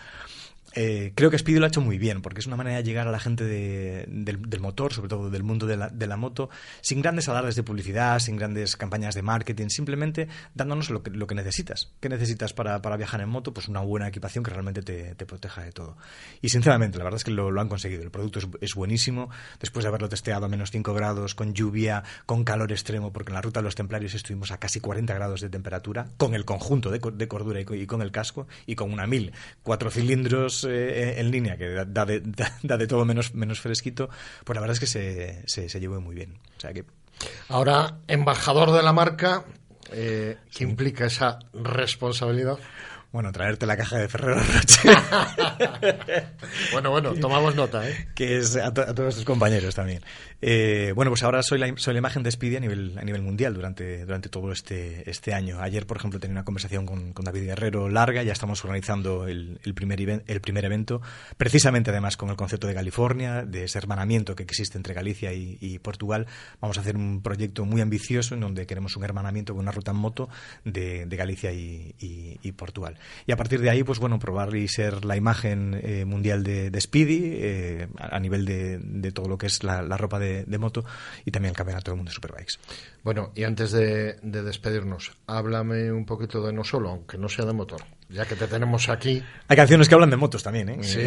Eh, 0.77 1.13
creo 1.15 1.31
que 1.31 1.38
Speedy 1.38 1.57
lo 1.57 1.65
ha 1.65 1.69
hecho 1.69 1.79
muy 1.79 1.97
bien, 1.97 2.21
porque 2.21 2.41
es 2.41 2.47
una 2.47 2.57
manera 2.57 2.75
de 2.77 2.83
llegar 2.83 3.07
a 3.07 3.11
la 3.11 3.19
gente 3.19 3.45
del, 3.45 4.59
motor, 4.59 4.93
sobre 4.93 5.07
todo 5.07 5.29
del 5.29 5.43
mundo 5.43 5.65
de 5.67 5.77
la, 5.77 6.17
moto, 6.17 6.49
sin 6.81 7.01
grandes 7.01 7.29
alardes 7.29 7.55
de 7.55 7.63
publicidad, 7.63 8.19
sin 8.19 8.35
grandes 8.35 8.75
campañas 8.75 9.15
de 9.15 9.21
marketing, 9.21 9.69
simplemente 9.69 10.27
dándonos 10.53 10.89
lo 10.89 11.01
que, 11.01 11.35
necesitas. 11.35 11.93
¿Qué 12.01 12.09
necesitas 12.09 12.53
para, 12.53 12.79
viajar 12.97 13.21
en 13.21 13.29
moto? 13.29 13.53
Pues 13.53 13.69
una 13.69 13.79
buena 13.79 14.09
equipación 14.09 14.43
que 14.43 14.51
realmente 14.51 14.81
te, 14.81 15.25
proteja 15.25 15.63
de 15.63 15.71
todo. 15.71 15.95
Y 16.41 16.49
sinceramente, 16.49 16.97
la 16.97 17.05
verdad 17.05 17.17
es 17.17 17.23
que 17.23 17.31
lo, 17.31 17.59
han 17.59 17.69
conseguido. 17.69 18.03
El 18.03 18.11
producto 18.11 18.39
es, 18.59 18.75
buenísimo. 18.75 19.29
Después 19.61 19.83
de 19.83 19.89
haberlo 19.89 20.09
testeado 20.09 20.45
a 20.45 20.49
menos 20.49 20.71
5 20.71 20.93
grados, 20.93 21.35
con 21.35 21.53
lluvia, 21.53 22.03
con 22.25 22.43
calor 22.43 22.73
extremo, 22.73 23.13
porque 23.13 23.31
en 23.31 23.35
la 23.35 23.41
ruta 23.41 23.61
de 23.61 23.63
los 23.63 23.75
templarios 23.75 24.13
estuvimos 24.13 24.51
a 24.51 24.57
casi 24.57 24.81
40 24.81 25.13
grados 25.13 25.39
de 25.39 25.49
temperatura, 25.49 26.07
con 26.17 26.35
el 26.35 26.43
conjunto 26.43 26.91
de, 26.91 26.99
cordura 26.99 27.61
y 27.61 27.85
con, 27.85 28.01
el 28.01 28.11
casco, 28.11 28.47
y 28.65 28.75
con 28.75 28.91
una 28.91 29.07
1000, 29.07 29.31
cuatro 29.63 29.89
cilindros 29.89 30.64
eh, 30.65 31.19
en 31.19 31.32
línea, 31.32 31.58
que 31.58 31.69
da 31.69 32.06
de, 32.06 32.21
da 32.63 32.78
de, 32.78 32.88
todo 32.88 33.06
menos, 33.06 33.34
menos 33.34 33.60
fresquito, 33.60 34.10
pues 34.43 34.56
la 34.56 34.62
verdad 34.62 34.73
es 34.73 34.80
que 34.80 34.88
se, 34.88 35.41
se, 35.45 35.69
se 35.69 35.80
llevó 35.80 35.99
muy 36.01 36.15
bien. 36.15 36.38
O 36.58 36.60
sea 36.60 36.73
que... 36.73 36.86
Ahora, 37.49 37.99
embajador 38.08 38.71
de 38.71 38.84
la 38.84 38.93
marca, 38.93 39.45
eh, 39.91 40.38
¿qué 40.54 40.63
implica 40.63 41.06
esa 41.06 41.39
responsabilidad? 41.54 42.58
Bueno, 43.15 43.32
traerte 43.32 43.65
la 43.65 43.78
caja 43.78 43.97
de 43.97 44.10
Ferrero 44.10 44.41
Rocher. 44.41 44.93
bueno, 46.73 46.91
bueno, 46.91 47.13
tomamos 47.13 47.56
nota, 47.56 47.88
¿eh? 47.89 48.10
Que 48.13 48.39
es 48.39 48.58
a, 48.58 48.73
todos 48.73 48.97
nuestros 48.97 49.23
compañeros 49.23 49.73
también. 49.73 50.04
Eh, 50.41 50.91
bueno, 50.95 51.11
pues 51.11 51.23
ahora 51.23 51.41
soy 51.43 51.59
la, 51.59 51.73
soy 51.77 51.93
la 51.93 51.99
imagen 51.99 52.23
de 52.23 52.31
Speedy 52.31 52.57
a 52.57 52.59
nivel, 52.59 52.97
a 52.97 53.03
nivel 53.03 53.21
mundial 53.21 53.53
durante, 53.53 54.05
durante 54.05 54.29
todo 54.29 54.51
este, 54.51 55.09
este 55.09 55.33
año. 55.33 55.59
Ayer, 55.61 55.85
por 55.85 55.97
ejemplo, 55.97 56.19
tenía 56.19 56.33
una 56.33 56.43
conversación 56.43 56.85
con, 56.85 57.13
con 57.13 57.25
David 57.25 57.45
Guerrero 57.45 57.89
larga. 57.89 58.23
Ya 58.23 58.33
estamos 58.33 58.63
organizando 58.63 59.27
el, 59.27 59.59
el, 59.63 59.73
primer, 59.73 60.23
el 60.25 60.41
primer 60.41 60.65
evento, 60.65 61.01
precisamente 61.37 61.91
además 61.91 62.17
con 62.17 62.29
el 62.29 62.35
concepto 62.35 62.67
de 62.67 62.73
California, 62.73 63.43
de 63.45 63.63
ese 63.63 63.77
hermanamiento 63.77 64.35
que 64.35 64.43
existe 64.43 64.77
entre 64.77 64.93
Galicia 64.93 65.33
y, 65.33 65.79
Portugal. 65.79 66.25
Vamos 66.61 66.77
a 66.77 66.81
hacer 66.81 66.95
un 66.95 67.21
proyecto 67.21 67.65
muy 67.65 67.81
ambicioso 67.81 68.33
en 68.33 68.39
donde 68.41 68.65
queremos 68.65 68.95
un 68.95 69.03
hermanamiento 69.03 69.53
con 69.53 69.63
una 69.63 69.71
ruta 69.71 69.91
en 69.91 69.97
moto 69.97 70.29
de, 70.63 71.05
de 71.05 71.17
Galicia 71.17 71.51
y, 71.51 71.95
y 71.99 72.51
Portugal 72.53 72.75
y 73.25 73.31
a 73.31 73.37
partir 73.37 73.61
de 73.61 73.69
ahí, 73.69 73.83
pues 73.83 73.99
bueno, 73.99 74.19
probar 74.19 74.55
y 74.55 74.67
ser 74.67 75.05
la 75.05 75.15
imagen 75.15 75.79
eh, 75.81 76.05
mundial 76.05 76.43
de, 76.43 76.79
Speedy 76.79 77.21
eh, 77.35 77.87
a 77.97 78.19
nivel 78.19 78.45
de, 78.45 79.11
todo 79.11 79.27
lo 79.27 79.37
que 79.37 79.47
es 79.47 79.63
la, 79.63 79.81
ropa 79.97 80.19
de, 80.19 80.24
moto 80.57 80.85
y 81.25 81.31
también 81.31 81.51
el 81.51 81.55
campeonato 81.55 81.91
del 81.91 81.97
mundo 81.97 82.09
de 82.09 82.15
Superbikes. 82.15 82.59
Bueno, 83.03 83.31
y 83.35 83.43
antes 83.43 83.71
de, 83.71 84.17
despedirnos, 84.21 85.11
háblame 85.27 85.91
un 85.91 86.05
poquito 86.05 86.41
de 86.45 86.53
no 86.53 86.63
solo, 86.63 86.89
aunque 86.89 87.17
no 87.17 87.29
sea 87.29 87.45
de 87.45 87.53
motor, 87.53 87.81
ya 88.09 88.25
que 88.25 88.35
te 88.35 88.47
tenemos 88.47 88.89
aquí. 88.89 89.23
Hay 89.47 89.55
canciones 89.55 89.88
que 89.88 89.95
hablan 89.95 90.09
de 90.09 90.17
motos 90.17 90.43
también, 90.43 90.69
¿eh? 90.69 90.77
Sí, 90.81 90.99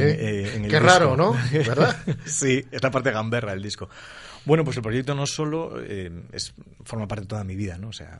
qué 0.68 0.81
raro, 0.81 1.16
¿no? 1.16 1.37
¿Verdad? 1.52 1.96
sí, 2.24 2.64
es 2.70 2.83
la 2.83 2.90
parte 2.90 3.11
gamberra 3.11 3.52
del 3.52 3.62
disco. 3.62 3.88
Bueno, 4.48 4.64
pues 4.64 4.78
el 4.78 4.82
proyecto 4.82 5.14
no 5.14 5.26
solo 5.26 5.74
eh, 5.78 6.11
es, 6.32 6.54
forma 6.82 7.06
parte 7.06 7.24
de 7.24 7.28
toda 7.28 7.44
mi 7.44 7.54
vida, 7.54 7.76
¿no? 7.76 7.88
O 7.88 7.92
sea, 7.92 8.18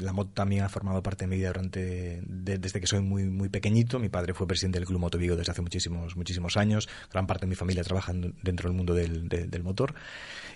la 0.00 0.12
moto 0.12 0.32
también 0.34 0.64
ha 0.64 0.68
formado 0.68 1.04
parte 1.04 1.24
de 1.24 1.28
mi 1.28 1.36
vida 1.36 1.50
durante, 1.50 2.20
desde 2.26 2.80
que 2.80 2.88
soy 2.88 3.00
muy, 3.00 3.26
muy 3.26 3.48
pequeñito. 3.48 4.00
Mi 4.00 4.08
padre 4.08 4.34
fue 4.34 4.48
presidente 4.48 4.80
del 4.80 4.88
Club 4.88 4.98
Moto 4.98 5.18
Vigo 5.18 5.36
desde 5.36 5.52
hace 5.52 5.62
muchísimos, 5.62 6.16
muchísimos 6.16 6.56
años. 6.56 6.88
Gran 7.12 7.28
parte 7.28 7.46
de 7.46 7.50
mi 7.50 7.54
familia 7.54 7.84
trabaja 7.84 8.12
dentro 8.12 8.68
del 8.68 8.76
mundo 8.76 8.92
del, 8.92 9.28
del 9.28 9.62
motor. 9.62 9.94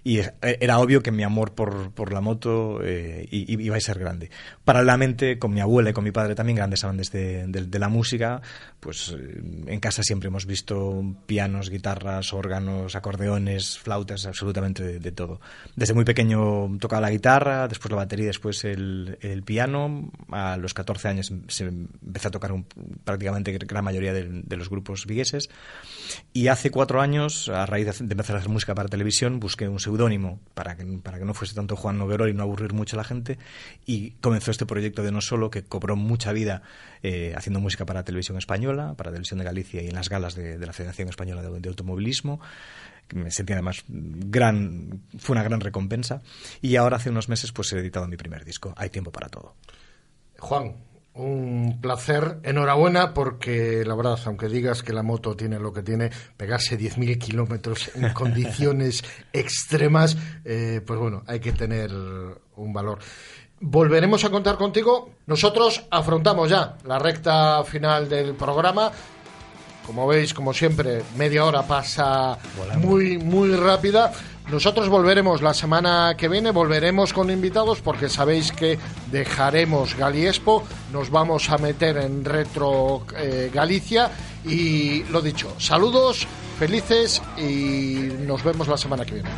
Y 0.05 0.19
era 0.41 0.81
obvio 0.81 1.01
que 1.01 1.13
mi 1.13 1.23
amor 1.23 1.55
por, 1.55 1.93
por 1.93 2.13
la 2.13 2.21
moto 2.21 2.81
eh, 2.83 3.29
iba 3.31 3.77
a 3.77 3.81
ser 3.81 4.01
grande. 4.01 4.31
Paralelamente, 4.65 5.39
con 5.39 5.55
mi 5.55 5.61
abuela 5.61 5.91
y 5.91 5.93
con 5.93 6.03
mi 6.03 6.11
padre 6.11 6.35
también, 6.35 6.57
grandes 6.57 6.83
amantes 6.83 7.13
de, 7.13 7.47
de, 7.47 7.79
la 7.79 7.89
música, 7.89 8.43
pues 8.81 9.15
eh, 9.17 9.41
en 9.67 9.79
casa 9.79 10.03
siempre 10.03 10.27
hemos 10.27 10.45
visto 10.45 11.05
pianos, 11.27 11.71
guitarras, 11.71 12.33
órganos, 12.33 12.97
acordeones, 12.97 13.79
flautas, 13.79 14.27
absolutamente 14.27 14.99
de, 14.99 15.12
todo. 15.13 15.41
Desde 15.77 15.95
muy 15.95 16.05
pequeño 16.05 16.77
tocaba 16.79 17.01
la 17.01 17.11
guitarra, 17.11 17.69
después 17.69 17.91
la 17.91 17.97
batería, 17.97 18.27
después 18.27 18.65
el, 18.65 19.19
el 19.21 19.43
piano. 19.43 20.11
A 20.31 20.57
los 20.57 20.75
14 20.75 21.09
años 21.09 21.33
se 21.49 21.65
empecé 21.65 22.29
a 22.29 22.31
tocar 22.31 22.53
un, 22.53 22.67
prácticamente 23.05 23.53
gran 23.59 23.85
mayoría 23.85 24.13
de, 24.13 24.57
los 24.57 24.69
grupos 24.69 25.07
vigueses. 25.07 25.51
Y 26.33 26.49
hace 26.49 26.71
cuatro 26.71 27.01
años, 27.01 27.49
a 27.49 27.67
raíz 27.67 27.99
de, 27.99 28.13
empezar 28.13 28.37
a 28.37 28.39
hacer 28.41 28.51
música 28.51 28.75
para 28.75 28.89
televisión, 28.89 29.41
busqué 29.41 29.69
un 29.69 29.81
seudónimo 29.81 30.41
para 30.55 30.77
que, 30.77 30.85
para 31.03 31.19
que 31.19 31.25
no 31.25 31.35
fuese 31.35 31.55
tanto 31.55 31.77
Juan 31.77 31.99
Noguerol 31.99 32.29
y 32.29 32.35
no 32.35 32.43
aburrir 32.43 32.73
mucho 32.73 32.97
a 32.97 32.99
la 32.99 33.05
gente. 33.05 33.39
Y 33.87 34.13
comenzó 34.21 34.51
este 34.51 34.67
proyecto 34.67 35.03
de 35.03 35.13
No 35.13 35.21
Solo, 35.21 35.51
que 35.51 35.63
cobró 35.63 35.97
mucha 35.97 36.33
vida 36.33 36.63
eh, 37.03 37.35
haciendo 37.37 37.61
música 37.61 37.85
para 37.85 38.05
televisión 38.05 38.39
española, 38.39 38.95
para 38.97 39.11
televisión 39.11 39.39
de 39.39 39.45
Galicia 39.45 39.83
y 39.83 39.89
en 39.89 39.95
las 39.95 40.09
galas 40.09 40.35
de, 40.35 40.59
la 40.59 40.73
Federación 40.73 41.09
Española 41.09 41.43
de, 41.43 41.69
Automovilismo 41.69 42.41
me 43.13 43.31
sentí 43.31 43.53
además 43.53 43.85
gran 43.89 45.03
fue 45.19 45.35
una 45.35 45.43
gran 45.43 45.61
recompensa. 45.61 46.23
Y 46.61 46.77
ahora 46.77 46.97
hace 46.97 47.11
unos 47.11 47.29
meses 47.29 47.53
pues 47.53 47.73
he 47.73 47.79
editado 47.79 48.07
mi 48.09 48.17
primer 48.17 48.45
disco. 48.45 48.75
Hay 48.77 48.91
tiempo 48.91 49.11
para 49.11 49.29
todo. 49.29 49.55
Juan 50.39 50.75
un 51.15 51.79
placer, 51.81 52.39
enhorabuena 52.43 53.13
porque 53.13 53.85
la 53.85 53.95
verdad, 53.95 54.19
aunque 54.25 54.49
digas 54.49 54.83
que 54.83 54.93
la 54.93 55.03
moto 55.03 55.37
tiene 55.37 55.59
lo 55.59 55.73
que 55.73 55.83
tiene, 55.83 56.11
pegarse 56.37 56.79
10.000 56.79 57.19
kilómetros 57.19 57.91
en 57.95 58.13
condiciones 58.15 59.05
extremas, 59.33 60.17
eh, 60.45 60.81
pues 60.87 60.99
bueno, 60.99 61.23
hay 61.27 61.41
que 61.41 61.53
tener 61.53 61.91
un 62.57 62.73
valor. 62.73 62.99
Volveremos 63.61 64.25
a 64.25 64.31
contar 64.31 64.57
contigo. 64.57 65.11
Nosotros 65.27 65.85
afrontamos 65.91 66.51
ya 66.51 66.79
la 66.85 66.99
recta 66.99 67.63
final 67.65 68.09
del 68.09 68.35
programa 68.35 68.91
como 69.87 70.07
veis, 70.07 70.33
como 70.33 70.53
siempre, 70.53 71.03
media 71.17 71.45
hora 71.45 71.63
pasa 71.63 72.39
muy, 72.79 73.19
muy 73.19 73.55
rápida. 73.57 74.13
Nosotros 74.51 74.89
volveremos 74.89 75.41
la 75.41 75.55
semana 75.55 76.15
que 76.17 76.29
viene, 76.29 76.51
volveremos 76.51 77.13
con 77.13 77.31
invitados 77.31 77.81
porque 77.81 78.09
sabéis 78.09 78.53
que 78.53 78.79
dejaremos 79.11 79.97
Galiespo, 79.97 80.65
nos 80.93 81.11
vamos 81.11 81.49
a 81.51 81.59
meter 81.59 81.97
en 81.97 82.25
Retro 82.25 83.07
eh, 83.17 83.51
Galicia. 83.53 84.11
Y 84.45 85.05
lo 85.05 85.21
dicho, 85.21 85.55
saludos, 85.59 86.27
felices 86.59 87.23
y 87.39 88.11
nos 88.27 88.43
vemos 88.43 88.67
la 88.69 88.77
semana 88.77 89.05
que 89.05 89.15
viene. 89.15 89.31